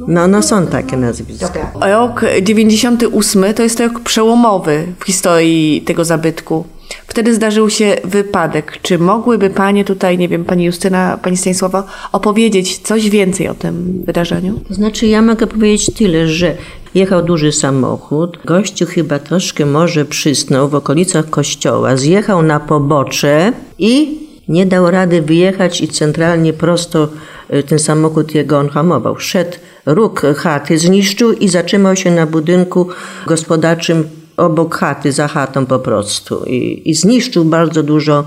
No, 0.09 0.29
no 0.29 0.43
są 0.43 0.66
takie 0.66 0.97
nazwiska. 0.97 1.70
Rok 1.75 2.25
98 2.43 3.55
to 3.55 3.63
jest 3.63 3.81
rok 3.81 4.01
przełomowy 4.01 4.87
w 5.01 5.05
historii 5.05 5.83
tego 5.87 6.05
zabytku. 6.05 6.65
Wtedy 7.07 7.35
zdarzył 7.35 7.71
się 7.71 7.97
wypadek. 8.05 8.79
Czy 8.83 8.99
mogłyby 8.99 9.51
Panie 9.51 9.85
tutaj, 9.85 10.19
nie 10.19 10.29
wiem, 10.29 10.45
Pani 10.45 10.65
Justyna, 10.65 11.19
Pani 11.23 11.37
Stanisława, 11.37 11.85
opowiedzieć 12.13 12.79
coś 12.79 13.11
więcej 13.11 13.49
o 13.49 13.55
tym 13.55 14.03
wydarzeniu? 14.07 14.61
To 14.69 14.75
znaczy, 14.75 15.07
ja 15.07 15.23
mogę 15.23 15.47
powiedzieć 15.47 15.95
tyle, 15.95 16.29
że 16.29 16.55
jechał 16.95 17.23
duży 17.23 17.53
samochód, 17.53 18.39
gościu 18.45 18.87
chyba 18.87 19.19
troszkę 19.19 19.67
może 19.67 20.05
przysnął 20.05 20.69
w 20.69 20.75
okolicach 20.75 21.31
kościoła, 21.31 21.97
zjechał 21.97 22.43
na 22.43 22.61
pobocze 22.61 23.53
i 23.79 24.19
nie 24.49 24.67
dał 24.67 24.91
rady 24.91 25.23
wyjechać 25.23 25.81
i 25.81 25.89
centralnie 25.89 26.53
prosto 26.53 27.09
ten 27.69 27.79
samochód 27.79 28.35
jego 28.35 28.59
on 28.59 28.69
hamował. 28.69 29.19
Szedł 29.19 29.57
róg 29.87 30.23
chaty, 30.37 30.79
zniszczył 30.79 31.33
i 31.33 31.49
zatrzymał 31.49 31.97
się 31.97 32.11
na 32.11 32.27
budynku 32.27 32.89
gospodarczym 33.27 34.09
obok 34.37 34.75
chaty, 34.75 35.13
za 35.13 35.29
chatą 35.29 35.67
po 35.67 35.79
prostu. 35.79 36.45
I, 36.45 36.91
i 36.91 36.95
zniszczył 36.95 37.45
bardzo 37.45 37.83
dużo 37.83 38.25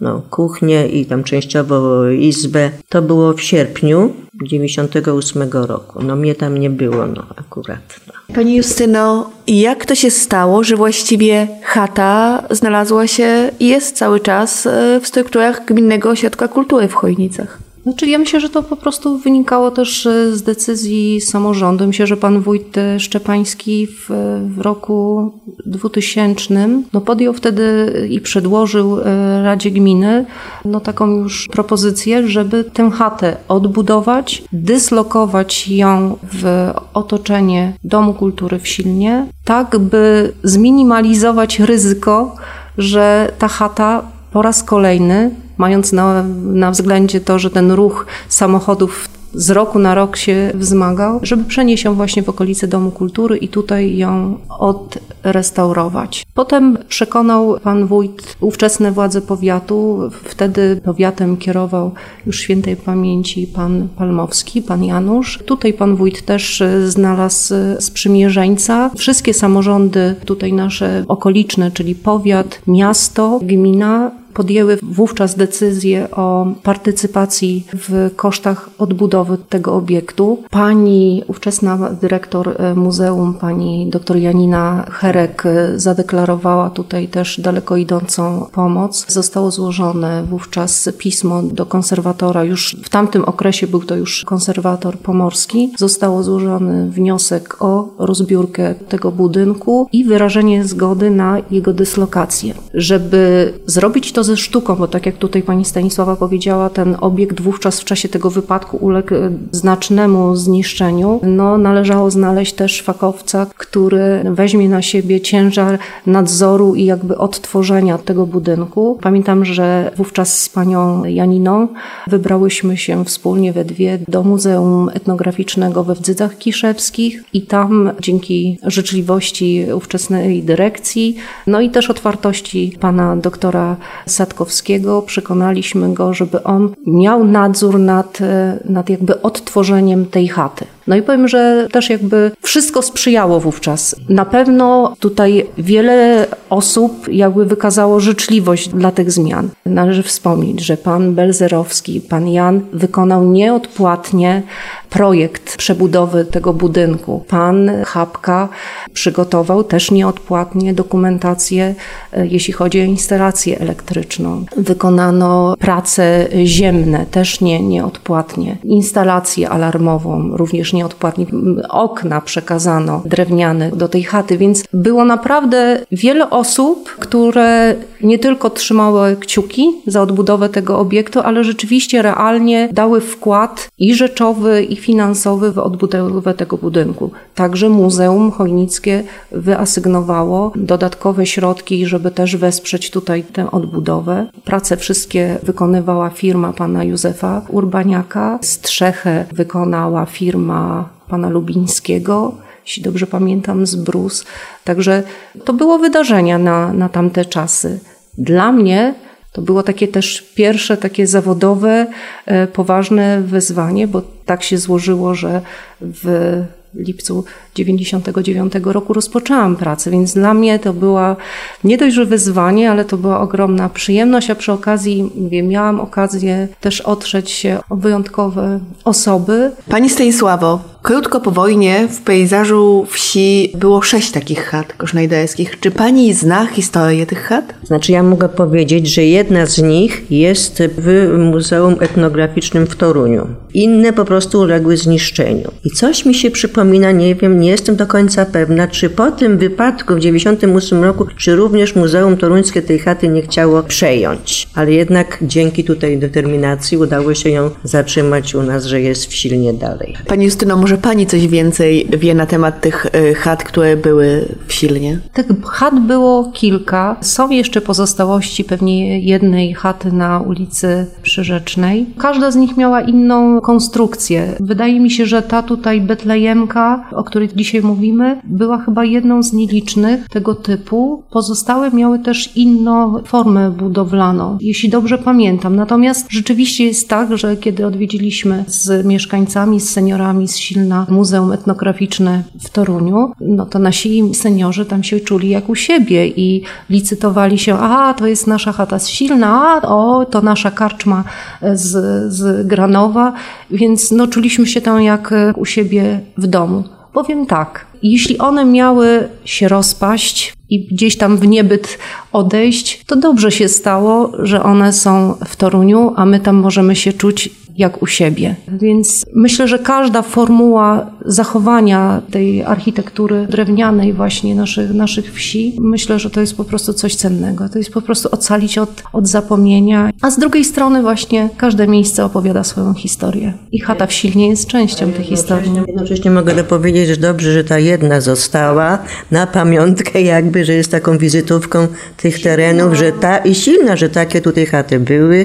no, 0.00 0.22
kuchnię 0.30 0.86
i 0.86 1.06
tam 1.06 1.24
częściowo 1.24 2.08
izbę. 2.08 2.70
To 2.88 3.02
było 3.02 3.32
w 3.32 3.42
sierpniu 3.42 4.12
98 4.42 5.50
roku. 5.52 6.02
No 6.02 6.16
mnie 6.16 6.34
tam 6.34 6.58
nie 6.58 6.70
było, 6.70 7.06
no 7.06 7.26
akurat. 7.36 8.00
No. 8.06 8.34
Pani 8.34 8.56
Justyno, 8.56 9.30
jak 9.46 9.86
to 9.86 9.94
się 9.94 10.10
stało, 10.10 10.64
że 10.64 10.76
właściwie 10.76 11.48
chata 11.62 12.42
znalazła 12.50 13.06
się 13.06 13.50
i 13.60 13.68
jest 13.68 13.96
cały 13.96 14.20
czas 14.20 14.66
e, 14.66 15.00
w 15.00 15.06
strukturach 15.06 15.64
Gminnego 15.64 16.10
Ośrodka 16.10 16.48
Kultury 16.48 16.88
w 16.88 16.94
Chojnicach? 16.94 17.63
Znaczy, 17.84 18.06
ja 18.06 18.18
myślę, 18.18 18.40
że 18.40 18.50
to 18.50 18.62
po 18.62 18.76
prostu 18.76 19.18
wynikało 19.18 19.70
też 19.70 20.06
e, 20.06 20.36
z 20.36 20.42
decyzji 20.42 21.20
samorządu. 21.20 21.86
Myślę, 21.86 22.06
że 22.06 22.16
pan 22.16 22.40
wójt 22.40 22.78
e, 22.78 23.00
Szczepański 23.00 23.86
w, 23.86 24.10
w 24.48 24.60
roku 24.60 25.30
2000 25.66 26.68
no 26.92 27.00
podjął 27.00 27.34
wtedy 27.34 27.92
i 28.10 28.20
przedłożył 28.20 29.00
e, 29.00 29.42
Radzie 29.42 29.70
Gminy 29.70 30.26
no 30.64 30.80
taką 30.80 31.16
już 31.16 31.48
propozycję, 31.52 32.28
żeby 32.28 32.64
tę 32.64 32.90
chatę 32.90 33.36
odbudować, 33.48 34.44
dyslokować 34.52 35.68
ją 35.68 36.16
w 36.32 36.70
otoczenie 36.94 37.72
Domu 37.84 38.14
Kultury 38.14 38.58
w 38.58 38.68
Silnie, 38.68 39.26
tak 39.44 39.78
by 39.78 40.32
zminimalizować 40.42 41.60
ryzyko, 41.60 42.36
że 42.78 43.32
ta 43.38 43.48
chata 43.48 44.13
po 44.34 44.42
raz 44.42 44.62
kolejny 44.62 45.30
mając 45.58 45.92
na, 45.92 46.22
na 46.42 46.70
względzie 46.70 47.20
to, 47.20 47.38
że 47.38 47.50
ten 47.50 47.70
ruch 47.70 48.06
samochodów 48.28 49.08
z 49.34 49.50
roku 49.50 49.78
na 49.78 49.94
rok 49.94 50.16
się 50.16 50.52
wzmagał, 50.54 51.20
żeby 51.22 51.44
przenieść 51.44 51.84
ją 51.84 51.94
właśnie 51.94 52.22
w 52.22 52.28
okolice 52.28 52.68
Domu 52.68 52.90
Kultury 52.90 53.36
i 53.36 53.48
tutaj 53.48 53.96
ją 53.96 54.38
odrestaurować. 54.48 56.26
Potem 56.34 56.78
przekonał 56.88 57.60
pan 57.62 57.86
wójt 57.86 58.36
ówczesne 58.40 58.92
władze 58.92 59.20
powiatu, 59.20 60.00
wtedy 60.24 60.80
powiatem 60.84 61.36
kierował 61.36 61.92
już 62.26 62.40
świętej 62.40 62.76
pamięci 62.76 63.46
pan 63.46 63.88
Palmowski, 63.96 64.62
pan 64.62 64.84
Janusz. 64.84 65.38
Tutaj 65.46 65.72
pan 65.72 65.96
wójt 65.96 66.22
też 66.22 66.62
znalazł 66.86 67.54
sprzymierzeńca. 67.80 68.90
Wszystkie 68.96 69.34
samorządy 69.34 70.14
tutaj 70.24 70.52
nasze 70.52 71.04
okoliczne, 71.08 71.70
czyli 71.70 71.94
powiat, 71.94 72.60
miasto, 72.66 73.40
gmina 73.42 74.10
podjęły 74.34 74.78
wówczas 74.82 75.34
decyzję 75.34 76.10
o 76.10 76.46
partycypacji 76.62 77.66
w 77.74 78.10
kosztach 78.16 78.70
odbudowy 78.78 79.38
tego 79.48 79.74
obiektu. 79.74 80.42
Pani, 80.50 81.22
ówczesna 81.28 81.90
dyrektor 82.00 82.54
e, 82.58 82.74
muzeum, 82.74 83.34
pani 83.34 83.90
dr 83.90 84.16
Janina 84.16 84.86
Herek 84.90 85.46
e, 85.46 85.78
zadeklarowała 85.78 86.70
tutaj 86.70 87.08
też 87.08 87.40
daleko 87.40 87.76
idącą 87.76 88.46
pomoc. 88.52 89.06
Zostało 89.08 89.50
złożone 89.50 90.24
wówczas 90.30 90.88
pismo 90.98 91.42
do 91.42 91.66
konserwatora, 91.66 92.44
już 92.44 92.76
w 92.84 92.88
tamtym 92.88 93.24
okresie 93.24 93.66
był 93.66 93.80
to 93.80 93.96
już 93.96 94.24
konserwator 94.24 94.98
pomorski. 94.98 95.72
Zostało 95.78 96.22
złożony 96.22 96.90
wniosek 96.90 97.56
o 97.60 97.88
rozbiórkę 97.98 98.74
tego 98.74 99.12
budynku 99.12 99.88
i 99.92 100.04
wyrażenie 100.04 100.64
zgody 100.64 101.10
na 101.10 101.38
jego 101.50 101.72
dyslokację. 101.72 102.54
Żeby 102.74 103.52
zrobić 103.66 104.12
to 104.12 104.23
ze 104.24 104.36
sztuką, 104.36 104.76
bo 104.76 104.88
tak 104.88 105.06
jak 105.06 105.16
tutaj 105.16 105.42
pani 105.42 105.64
Stanisława 105.64 106.16
powiedziała, 106.16 106.70
ten 106.70 106.96
obiekt 107.00 107.40
wówczas 107.40 107.80
w 107.80 107.84
czasie 107.84 108.08
tego 108.08 108.30
wypadku 108.30 108.76
uległ 108.76 109.14
e, 109.14 109.30
znacznemu 109.50 110.36
zniszczeniu. 110.36 111.20
No, 111.22 111.58
należało 111.58 112.10
znaleźć 112.10 112.52
też 112.52 112.82
fakowca, 112.82 113.46
który 113.56 114.24
weźmie 114.30 114.68
na 114.68 114.82
siebie 114.82 115.20
ciężar 115.20 115.78
nadzoru 116.06 116.74
i 116.74 116.84
jakby 116.84 117.18
odtworzenia 117.18 117.98
tego 117.98 118.26
budynku. 118.26 118.98
Pamiętam, 119.02 119.44
że 119.44 119.90
wówczas 119.96 120.40
z 120.40 120.48
panią 120.48 121.04
Janiną 121.04 121.68
wybrałyśmy 122.06 122.76
się 122.76 123.04
wspólnie 123.04 123.52
we 123.52 123.64
dwie 123.64 123.98
do 124.08 124.22
Muzeum 124.22 124.90
Etnograficznego 124.94 125.84
we 125.84 125.94
Wdzydzach 125.94 126.38
Kiszewskich 126.38 127.24
i 127.32 127.42
tam 127.42 127.90
dzięki 128.00 128.58
życzliwości 128.62 129.66
ówczesnej 129.74 130.42
dyrekcji, 130.42 131.16
no 131.46 131.60
i 131.60 131.70
też 131.70 131.90
otwartości 131.90 132.76
pana 132.80 133.16
doktora 133.16 133.76
Sadkowskiego 134.14 135.02
przekonaliśmy 135.02 135.94
go, 135.94 136.14
żeby 136.14 136.42
on 136.42 136.74
miał 136.86 137.24
nadzór 137.24 137.78
nad, 137.78 138.18
nad 138.64 138.90
jakby 138.90 139.22
odtworzeniem 139.22 140.06
tej 140.06 140.28
chaty. 140.28 140.64
No 140.86 140.96
i 140.96 141.02
powiem, 141.02 141.28
że 141.28 141.68
też 141.72 141.90
jakby 141.90 142.30
wszystko 142.42 142.82
sprzyjało 142.82 143.40
wówczas. 143.40 143.96
Na 144.08 144.24
pewno 144.24 144.94
tutaj 145.00 145.46
wiele 145.58 146.26
osób 146.50 147.08
jakby 147.08 147.44
wykazało 147.44 148.00
życzliwość 148.00 148.68
dla 148.68 148.90
tych 148.90 149.10
zmian. 149.12 149.48
Należy 149.66 150.02
wspomnieć, 150.02 150.60
że 150.60 150.76
pan 150.76 151.14
Belzerowski, 151.14 152.00
pan 152.00 152.28
Jan 152.28 152.60
wykonał 152.72 153.24
nieodpłatnie 153.24 154.42
projekt 154.90 155.56
przebudowy 155.56 156.24
tego 156.24 156.52
budynku. 156.52 157.24
Pan 157.28 157.70
Chapka 157.86 158.48
przygotował 158.92 159.64
też 159.64 159.90
nieodpłatnie 159.90 160.74
dokumentację, 160.74 161.74
e, 162.12 162.26
jeśli 162.26 162.52
chodzi 162.52 162.80
o 162.80 162.84
instalację 162.84 163.58
elektryczną. 163.58 164.44
Wykonano 164.56 165.54
prace 165.58 166.28
ziemne, 166.44 167.06
też 167.10 167.40
nie, 167.40 167.62
nieodpłatnie. 167.62 168.56
Instalację 168.64 169.50
alarmową, 169.50 170.36
również 170.36 170.73
nieodpłatnie. 170.74 171.26
Okna 171.68 172.20
przekazano 172.20 173.02
drewniane 173.04 173.70
do 173.70 173.88
tej 173.88 174.02
chaty, 174.02 174.38
więc 174.38 174.64
było 174.72 175.04
naprawdę 175.04 175.80
wiele 175.92 176.30
osób, 176.30 176.90
które 176.98 177.74
nie 178.00 178.18
tylko 178.18 178.50
trzymały 178.50 179.16
kciuki 179.16 179.70
za 179.86 180.02
odbudowę 180.02 180.48
tego 180.48 180.78
obiektu, 180.78 181.20
ale 181.20 181.44
rzeczywiście 181.44 182.02
realnie 182.02 182.68
dały 182.72 183.00
wkład 183.00 183.68
i 183.78 183.94
rzeczowy, 183.94 184.62
i 184.62 184.76
finansowy 184.76 185.52
w 185.52 185.58
odbudowę 185.58 186.34
tego 186.34 186.56
budynku. 186.56 187.10
Także 187.34 187.68
Muzeum 187.68 188.30
Chojnickie 188.30 189.02
wyasygnowało 189.32 190.52
dodatkowe 190.56 191.26
środki, 191.26 191.86
żeby 191.86 192.10
też 192.10 192.36
wesprzeć 192.36 192.90
tutaj 192.90 193.22
tę 193.22 193.50
odbudowę. 193.50 194.26
Prace 194.44 194.76
wszystkie 194.76 195.38
wykonywała 195.42 196.10
firma 196.10 196.52
pana 196.52 196.84
Józefa 196.84 197.42
Urbaniaka. 197.48 198.38
Strzechę 198.42 199.24
wykonała 199.32 200.06
firma 200.06 200.63
pana 201.08 201.28
Lubińskiego 201.28 202.34
jeśli 202.66 202.82
dobrze 202.82 203.06
pamiętam, 203.06 203.66
z 203.66 203.76
Brus. 203.76 204.24
Także 204.64 205.02
to 205.44 205.52
było 205.52 205.78
wydarzenia 205.78 206.38
na, 206.38 206.72
na 206.72 206.88
tamte 206.88 207.24
czasy. 207.24 207.78
Dla 208.18 208.52
mnie 208.52 208.94
to 209.32 209.42
było 209.42 209.62
takie 209.62 209.88
też 209.88 210.22
pierwsze 210.34 210.76
takie 210.76 211.06
zawodowe, 211.06 211.86
e, 212.26 212.46
poważne 212.46 213.20
wyzwanie, 213.20 213.88
bo 213.88 214.02
tak 214.24 214.42
się 214.42 214.58
złożyło, 214.58 215.14
że 215.14 215.40
w 215.80 216.42
lipcu 216.74 217.24
99 217.54 218.52
roku 218.64 218.92
rozpoczęłam 218.92 219.56
pracę, 219.56 219.90
więc 219.90 220.14
dla 220.14 220.34
mnie 220.34 220.58
to 220.58 220.72
była 220.72 221.16
nie 221.64 221.78
dość, 221.78 221.94
że 221.94 222.04
wyzwanie, 222.04 222.70
ale 222.70 222.84
to 222.84 222.96
była 222.96 223.20
ogromna 223.20 223.68
przyjemność, 223.68 224.30
a 224.30 224.34
przy 224.34 224.52
okazji 224.52 225.10
mówię, 225.14 225.42
miałam 225.42 225.80
okazję 225.80 226.48
też 226.60 226.80
otrzeć 226.80 227.30
się 227.30 227.58
o 227.70 227.76
wyjątkowe 227.76 228.60
osoby. 228.84 229.50
Pani 229.68 229.90
Stanisławo, 229.90 230.73
krótko 230.84 231.20
po 231.20 231.30
wojnie 231.30 231.88
w 231.88 232.00
pejzażu 232.00 232.86
wsi 232.90 233.52
było 233.54 233.82
sześć 233.82 234.10
takich 234.10 234.44
chat 234.44 234.72
kosznajderskich. 234.72 235.60
Czy 235.60 235.70
pani 235.70 236.14
zna 236.14 236.46
historię 236.46 237.06
tych 237.06 237.22
chat? 237.22 237.54
Znaczy 237.62 237.92
ja 237.92 238.02
mogę 238.02 238.28
powiedzieć, 238.28 238.94
że 238.94 239.04
jedna 239.04 239.46
z 239.46 239.62
nich 239.62 240.02
jest 240.10 240.62
w 240.78 241.18
Muzeum 241.18 241.76
Etnograficznym 241.80 242.66
w 242.66 242.76
Toruniu. 242.76 243.26
Inne 243.54 243.92
po 243.92 244.04
prostu 244.04 244.40
uległy 244.40 244.76
zniszczeniu. 244.76 245.50
I 245.64 245.70
coś 245.70 246.04
mi 246.04 246.14
się 246.14 246.30
przypomina, 246.30 246.90
nie 246.90 247.14
wiem, 247.14 247.40
nie 247.40 247.50
jestem 247.50 247.76
do 247.76 247.86
końca 247.86 248.26
pewna, 248.26 248.68
czy 248.68 248.90
po 248.90 249.10
tym 249.10 249.38
wypadku 249.38 249.94
w 249.94 250.00
98 250.00 250.84
roku, 250.84 251.06
czy 251.16 251.36
również 251.36 251.74
Muzeum 251.74 252.16
Toruńskie 252.16 252.62
tej 252.62 252.78
chaty 252.78 253.08
nie 253.08 253.22
chciało 253.22 253.62
przejąć. 253.62 254.48
Ale 254.54 254.72
jednak 254.72 255.18
dzięki 255.22 255.64
tutaj 255.64 255.98
determinacji 255.98 256.78
udało 256.78 257.14
się 257.14 257.30
ją 257.30 257.50
zatrzymać 257.62 258.34
u 258.34 258.42
nas, 258.42 258.64
że 258.64 258.80
jest 258.80 259.06
w 259.06 259.14
silnie 259.14 259.52
dalej. 259.52 259.96
Pani 260.06 260.24
Justyno, 260.24 260.56
może 260.56 260.73
pani 260.78 261.06
coś 261.06 261.28
więcej 261.28 261.88
wie 261.98 262.14
na 262.14 262.26
temat 262.26 262.60
tych 262.60 262.86
y, 262.86 263.14
chat, 263.14 263.44
które 263.44 263.76
były 263.76 264.28
w 264.46 264.52
Silnie? 264.52 264.98
Tych 265.12 265.26
chat 265.44 265.80
było 265.86 266.30
kilka. 266.32 266.96
Są 267.00 267.30
jeszcze 267.30 267.60
pozostałości 267.60 268.44
pewnie 268.44 269.00
jednej 269.00 269.54
chaty 269.54 269.92
na 269.92 270.20
ulicy 270.20 270.86
Przyrzecznej. 271.02 271.86
Każda 271.98 272.30
z 272.30 272.36
nich 272.36 272.56
miała 272.56 272.80
inną 272.80 273.40
konstrukcję. 273.40 274.36
Wydaje 274.40 274.80
mi 274.80 274.90
się, 274.90 275.06
że 275.06 275.22
ta 275.22 275.42
tutaj 275.42 275.80
Betlejemka, 275.80 276.84
o 276.92 277.04
której 277.04 277.28
dzisiaj 277.36 277.62
mówimy, 277.62 278.20
była 278.24 278.58
chyba 278.58 278.84
jedną 278.84 279.22
z 279.22 279.32
nielicznych 279.32 280.08
tego 280.08 280.34
typu. 280.34 281.02
Pozostałe 281.10 281.70
miały 281.70 281.98
też 281.98 282.36
inną 282.36 283.02
formę 283.04 283.50
budowlaną, 283.50 284.38
jeśli 284.40 284.68
dobrze 284.68 284.98
pamiętam. 284.98 285.56
Natomiast 285.56 286.06
rzeczywiście 286.10 286.64
jest 286.64 286.88
tak, 286.88 287.18
że 287.18 287.36
kiedy 287.36 287.66
odwiedziliśmy 287.66 288.44
z 288.46 288.86
mieszkańcami, 288.86 289.60
z 289.60 289.70
seniorami 289.70 290.28
z 290.28 290.36
Silna 290.64 290.86
Muzeum 290.88 291.32
Etnograficzne 291.32 292.22
w 292.40 292.50
Toruniu, 292.50 293.12
no 293.20 293.46
to 293.46 293.58
nasi 293.58 294.14
seniorzy 294.14 294.64
tam 294.64 294.82
się 294.82 295.00
czuli 295.00 295.28
jak 295.28 295.48
u 295.48 295.54
siebie 295.54 296.08
i 296.08 296.42
licytowali 296.70 297.38
się, 297.38 297.54
a 297.58 297.94
to 297.94 298.06
jest 298.06 298.26
nasza 298.26 298.52
chata 298.52 298.78
Silna, 298.78 299.60
a 299.62 299.68
o, 299.68 300.04
to 300.04 300.22
nasza 300.22 300.50
karczma 300.50 301.04
z, 301.52 302.12
z 302.12 302.46
Granowa, 302.46 303.12
więc 303.50 303.90
no 303.90 304.06
czuliśmy 304.06 304.46
się 304.46 304.60
tam 304.60 304.82
jak 304.82 305.14
u 305.36 305.44
siebie 305.44 306.00
w 306.18 306.26
domu. 306.26 306.64
Powiem 306.92 307.26
tak, 307.26 307.66
jeśli 307.82 308.18
one 308.18 308.44
miały 308.44 309.08
się 309.24 309.48
rozpaść 309.48 310.34
i 310.50 310.66
gdzieś 310.66 310.96
tam 310.96 311.16
w 311.16 311.26
niebyt 311.26 311.78
odejść, 312.12 312.84
to 312.86 312.96
dobrze 312.96 313.32
się 313.32 313.48
stało, 313.48 314.12
że 314.18 314.42
one 314.42 314.72
są 314.72 315.14
w 315.24 315.36
Toruniu, 315.36 315.92
a 315.96 316.06
my 316.06 316.20
tam 316.20 316.36
możemy 316.36 316.76
się 316.76 316.92
czuć 316.92 317.30
jak 317.56 317.82
u 317.82 317.86
siebie. 317.86 318.34
Więc 318.48 319.06
myślę, 319.14 319.48
że 319.48 319.58
każda 319.58 320.02
formuła 320.02 320.86
zachowania 321.04 322.02
tej 322.10 322.42
architektury 322.42 323.26
drewnianej 323.30 323.92
właśnie 323.92 324.34
naszych, 324.34 324.74
naszych 324.74 325.14
wsi, 325.14 325.56
myślę, 325.60 325.98
że 325.98 326.10
to 326.10 326.20
jest 326.20 326.36
po 326.36 326.44
prostu 326.44 326.72
coś 326.72 326.96
cennego. 326.96 327.48
To 327.48 327.58
jest 327.58 327.70
po 327.70 327.82
prostu 327.82 328.08
ocalić 328.12 328.58
od, 328.58 328.82
od 328.92 329.08
zapomnienia. 329.08 329.90
A 330.02 330.10
z 330.10 330.18
drugiej 330.18 330.44
strony 330.44 330.82
właśnie 330.82 331.28
każde 331.36 331.68
miejsce 331.68 332.04
opowiada 332.04 332.44
swoją 332.44 332.74
historię. 332.74 333.32
I 333.52 333.60
chata 333.60 333.86
w 333.86 333.92
Silnie 333.92 334.28
jest 334.28 334.46
częścią 334.46 334.92
tej 334.92 335.04
historii. 335.04 335.52
Jednocześnie 335.66 336.10
mogę 336.10 336.34
dopowiedzieć, 336.34 336.88
że 336.88 336.96
dobrze, 336.96 337.32
że 337.32 337.44
ta 337.44 337.58
jedna 337.58 338.00
została 338.00 338.78
na 339.10 339.26
pamiątkę 339.26 340.02
jakby, 340.02 340.44
że 340.44 340.52
jest 340.52 340.70
taką 340.70 340.98
wizytówką 340.98 341.66
tych 341.96 342.22
terenów, 342.22 342.74
że 342.74 342.92
ta 342.92 343.18
i 343.18 343.34
silna, 343.34 343.76
że 343.76 343.88
takie 343.88 344.20
tutaj 344.20 344.46
chaty 344.46 344.80
były 344.80 345.24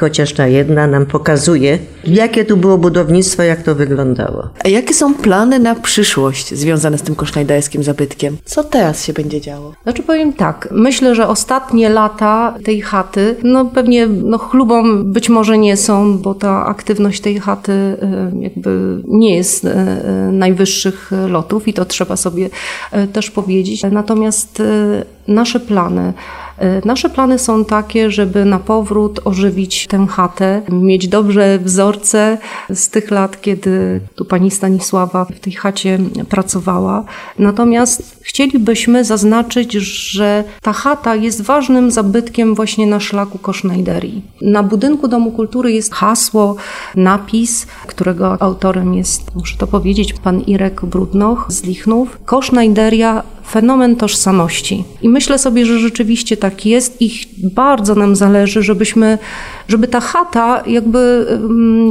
chociaż 0.00 0.32
ta 0.32 0.46
jedna 0.46 0.86
nam 0.86 1.06
pokazuje, 1.06 1.78
jakie 2.04 2.44
tu 2.44 2.56
było 2.56 2.78
budownictwo, 2.78 3.42
jak 3.42 3.62
to 3.62 3.74
wyglądało. 3.74 4.48
A 4.64 4.68
jakie 4.68 4.94
są 4.94 5.14
plany 5.14 5.58
na 5.58 5.74
przyszłość 5.74 6.54
związane 6.54 6.98
z 6.98 7.02
tym 7.02 7.14
kosznajdarskim 7.14 7.82
zabytkiem? 7.82 8.36
Co 8.44 8.64
teraz 8.64 9.04
się 9.04 9.12
będzie 9.12 9.40
działo? 9.40 9.72
Znaczy 9.82 10.02
powiem 10.02 10.32
tak, 10.32 10.68
myślę, 10.70 11.14
że 11.14 11.28
ostatnie 11.28 11.88
lata 11.88 12.54
tej 12.64 12.80
chaty, 12.80 13.36
no 13.42 13.64
pewnie 13.64 14.06
no 14.06 14.38
chlubą 14.38 15.04
być 15.04 15.28
może 15.28 15.58
nie 15.58 15.76
są, 15.76 16.18
bo 16.18 16.34
ta 16.34 16.66
aktywność 16.66 17.20
tej 17.20 17.40
chaty 17.40 17.72
y, 17.72 17.96
jakby 18.40 19.02
nie 19.08 19.36
jest 19.36 19.64
y, 19.64 19.68
y, 19.68 20.32
najwyższych 20.32 21.10
lotów 21.28 21.68
i 21.68 21.74
to 21.74 21.84
trzeba 21.84 22.16
sobie 22.16 22.50
też 23.12 23.30
powiedzieć. 23.30 23.82
Natomiast 23.90 24.62
nasze 25.28 25.60
plany 25.60 26.12
E, 26.58 26.80
nasze 26.84 27.10
plany 27.10 27.38
są 27.38 27.64
takie, 27.64 28.10
żeby 28.10 28.44
na 28.44 28.58
powrót 28.58 29.20
ożywić 29.24 29.86
tę 29.86 30.06
chatę, 30.10 30.62
mieć 30.68 31.08
dobrze 31.08 31.58
wzorce 31.58 32.38
z 32.70 32.88
tych 32.88 33.10
lat, 33.10 33.40
kiedy 33.40 34.00
tu 34.14 34.24
pani 34.24 34.50
Stanisława 34.50 35.24
w 35.24 35.40
tej 35.40 35.52
chacie 35.52 35.98
pracowała. 36.28 37.04
Natomiast 37.38 38.16
chcielibyśmy 38.22 39.04
zaznaczyć, 39.04 39.72
że 39.72 40.44
ta 40.62 40.72
chata 40.72 41.14
jest 41.14 41.42
ważnym 41.42 41.90
zabytkiem 41.90 42.54
właśnie 42.54 42.86
na 42.86 43.00
szlaku 43.00 43.38
Kosznajderii. 43.38 44.22
Na 44.40 44.62
budynku 44.62 45.08
Domu 45.08 45.30
Kultury 45.32 45.72
jest 45.72 45.94
hasło, 45.94 46.56
napis, 46.94 47.66
którego 47.86 48.42
autorem 48.42 48.94
jest, 48.94 49.34
muszę 49.34 49.56
to 49.58 49.66
powiedzieć, 49.66 50.12
pan 50.12 50.40
Irek 50.40 50.84
Brudnoch 50.84 51.46
z 51.48 51.64
Lichnów. 51.64 52.18
Kosznajderia 52.24 53.22
fenomen 53.48 53.96
tożsamości. 53.96 54.84
I 55.02 55.08
myślę 55.08 55.38
sobie, 55.38 55.66
że 55.66 55.78
rzeczywiście 55.78 56.36
tak 56.36 56.66
jest 56.66 57.02
i 57.02 57.10
bardzo 57.54 57.94
nam 57.94 58.16
zależy, 58.16 58.62
żebyśmy, 58.62 59.18
żeby 59.68 59.88
ta 59.88 60.00
chata 60.00 60.62
jakby 60.66 61.26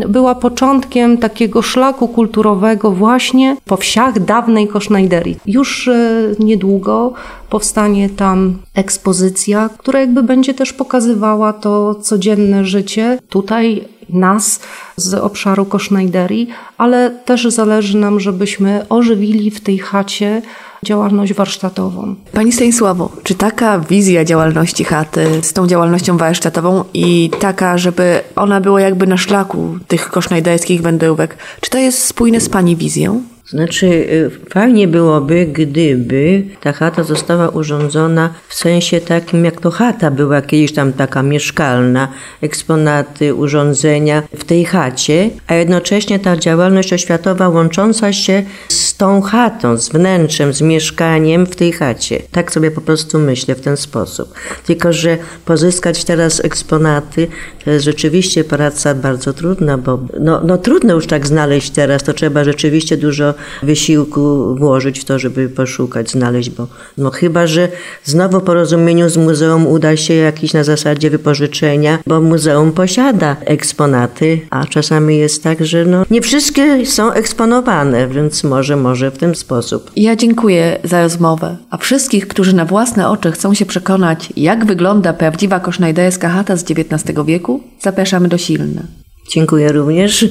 była 0.10 0.36
początkiem 0.36 1.18
takiego 1.18 1.62
szlaku 1.62 2.08
kulturowego 2.08 2.92
właśnie 2.92 3.58
po 3.66 3.78
wsiach 3.78 4.20
dawnej 4.20 4.68
Kosznajderii. 4.68 5.38
Już 5.46 5.88
e, 5.88 6.22
niedługo 6.40 7.14
powstanie 7.50 8.10
tam 8.10 8.58
ekspozycja, 8.74 9.70
która 9.78 10.00
jakby 10.00 10.24
będzie 10.24 10.54
też 10.54 10.74
pokazywała 10.74 11.54
to 11.54 11.96
codzienne 11.96 12.66
życie 12.66 13.20
tutaj 13.30 13.95
nas 14.10 14.60
z 14.96 15.14
obszaru 15.14 15.66
Kosznajderii, 15.66 16.50
ale 16.78 17.12
też 17.26 17.46
zależy 17.46 17.98
nam, 17.98 18.20
żebyśmy 18.20 18.86
ożywili 18.90 19.52
w 19.52 19.62
tej 19.62 19.78
chacie 19.78 20.42
działalność 20.86 21.34
warsztatową. 21.34 22.16
Pani 22.34 22.52
Stanisławo, 22.52 23.12
czy 23.24 23.36
taka 23.36 23.80
wizja 23.80 24.26
działalności 24.26 24.84
chaty 24.84 25.28
z 25.42 25.54
tą 25.54 25.68
działalnością 25.68 26.18
warsztatową 26.18 26.84
i 26.94 27.32
taka, 27.40 27.78
żeby 27.78 28.22
ona 28.36 28.62
była 28.62 28.82
jakby 28.82 29.08
na 29.08 29.18
szlaku 29.18 29.78
tych 29.88 30.10
kosznajderskich 30.10 30.82
wędrówek, 30.82 31.38
czy 31.62 31.70
to 31.70 31.78
jest 31.78 32.04
spójne 32.04 32.42
z 32.42 32.50
Pani 32.50 32.76
wizją? 32.76 33.24
Znaczy, 33.48 33.86
y, 33.86 34.32
fajnie 34.50 34.88
byłoby, 34.88 35.46
gdyby 35.46 36.44
ta 36.62 36.74
chata 36.74 37.04
została 37.04 37.50
urządzona 37.50 38.34
w 38.48 38.54
sensie 38.54 39.02
takim, 39.02 39.46
jak 39.46 39.62
to 39.62 39.72
chata 39.72 40.12
była 40.12 40.42
kiedyś 40.42 40.74
tam 40.74 40.94
taka 40.94 41.24
mieszkalna, 41.24 42.08
eksponaty, 42.42 43.36
urządzenia 43.36 44.24
w 44.38 44.44
tej 44.44 44.66
chacie, 44.66 45.30
a 45.48 45.54
jednocześnie 45.54 46.20
ta 46.20 46.38
działalność 46.38 46.94
oświatowa 46.94 47.50
łącząca 47.50 48.14
się 48.14 48.44
z 48.70 48.98
tą 48.98 49.22
chatą, 49.22 49.78
z 49.78 49.90
wnętrzem, 49.90 50.54
z 50.54 50.62
mieszkaniem 50.62 51.46
w 51.46 51.56
tej 51.56 51.72
chacie. 51.72 52.22
Tak 52.32 52.52
sobie 52.52 52.72
po 52.72 52.82
prostu 52.82 53.20
myślę 53.20 53.56
w 53.56 53.62
ten 53.62 53.78
sposób. 53.78 54.34
Tylko, 54.66 54.94
że 54.94 55.18
pozyskać 55.46 56.04
teraz 56.04 56.46
eksponaty 56.46 57.28
to 57.66 57.72
jest 57.72 57.86
rzeczywiście 57.86 58.44
praca 58.44 58.96
bardzo 58.96 59.34
trudna, 59.34 59.78
bo 59.78 60.00
no, 60.20 60.42
no 60.44 60.58
trudno 60.58 60.94
już 60.94 61.08
tak 61.08 61.28
znaleźć 61.28 61.70
teraz, 61.70 62.04
to 62.04 62.14
trzeba 62.14 62.44
rzeczywiście 62.44 62.98
dużo 62.98 63.35
wysiłku 63.64 64.56
włożyć 64.56 65.00
w 65.00 65.06
to, 65.06 65.20
żeby 65.20 65.50
poszukać, 65.50 66.12
znaleźć, 66.12 66.50
bo 66.50 66.68
no 66.98 67.12
chyba, 67.12 67.48
że 67.48 67.68
znowu 68.04 68.42
porozumieniu 68.42 69.10
z 69.10 69.18
muzeum 69.18 69.68
uda 69.68 69.98
się 69.98 70.14
jakiś 70.14 70.54
na 70.54 70.64
zasadzie 70.64 71.10
wypożyczenia, 71.10 72.00
bo 72.08 72.22
muzeum 72.22 72.72
posiada 72.72 73.36
eksponaty, 73.46 74.40
a 74.50 74.66
czasami 74.66 75.18
jest 75.18 75.44
tak, 75.44 75.66
że 75.66 75.86
no 75.86 76.06
nie 76.12 76.22
wszystkie 76.22 76.86
są 76.86 77.12
eksponowane, 77.12 78.08
więc 78.08 78.44
może, 78.44 78.76
może 78.76 79.12
w 79.12 79.18
ten 79.18 79.36
sposób. 79.36 79.92
Ja 79.96 80.16
dziękuję 80.16 80.80
za 80.84 81.02
rozmowę, 81.02 81.58
a 81.70 81.78
wszystkich, 81.78 82.28
którzy 82.28 82.56
na 82.56 82.66
własne 82.66 83.10
oczy 83.10 83.32
chcą 83.32 83.54
się 83.54 83.66
przekonać, 83.66 84.34
jak 84.38 84.66
wygląda 84.66 85.14
prawdziwa 85.14 85.60
kosznajderska 85.60 86.30
chata 86.30 86.56
z 86.56 86.64
XIX 86.72 87.26
wieku, 87.26 87.64
zapraszamy 87.82 88.28
do 88.28 88.38
Silna. 88.38 88.82
Dziękuję 89.30 89.72
również. 89.72 90.26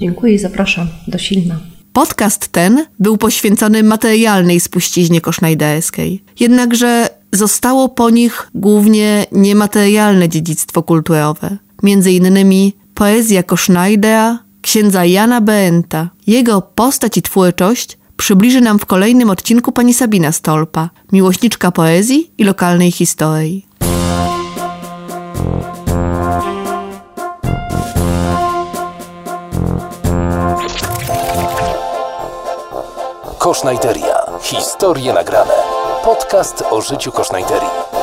Dziękuję 0.00 0.34
i 0.34 0.38
zapraszam 0.38 0.86
do 1.08 1.18
Silna. 1.18 1.77
Podcast 1.98 2.48
ten 2.48 2.86
był 2.98 3.16
poświęcony 3.16 3.82
materialnej 3.82 4.60
spuściźnie 4.60 5.20
kosznajderskiej. 5.20 6.24
Jednakże 6.40 7.08
zostało 7.32 7.88
po 7.88 8.10
nich 8.10 8.50
głównie 8.54 9.26
niematerialne 9.32 10.28
dziedzictwo 10.28 10.82
kulturowe. 10.82 11.56
Między 11.82 12.12
innymi 12.12 12.72
poezja 12.94 13.42
Kosznajdera, 13.42 14.38
księdza 14.62 15.04
Jana 15.04 15.40
Beenta. 15.40 16.10
Jego 16.26 16.62
postać 16.62 17.16
i 17.16 17.22
twórczość 17.22 17.98
przybliży 18.16 18.60
nam 18.60 18.78
w 18.78 18.86
kolejnym 18.86 19.30
odcinku 19.30 19.72
pani 19.72 19.94
Sabina 19.94 20.32
Stolpa, 20.32 20.90
miłośniczka 21.12 21.70
poezji 21.70 22.30
i 22.38 22.44
lokalnej 22.44 22.92
historii. 22.92 23.66
Kosznajteria. 33.48 34.16
Historie 34.42 35.12
nagrane. 35.12 35.52
Podcast 36.04 36.64
o 36.70 36.80
życiu 36.80 37.12
Kosznajterii. 37.12 37.97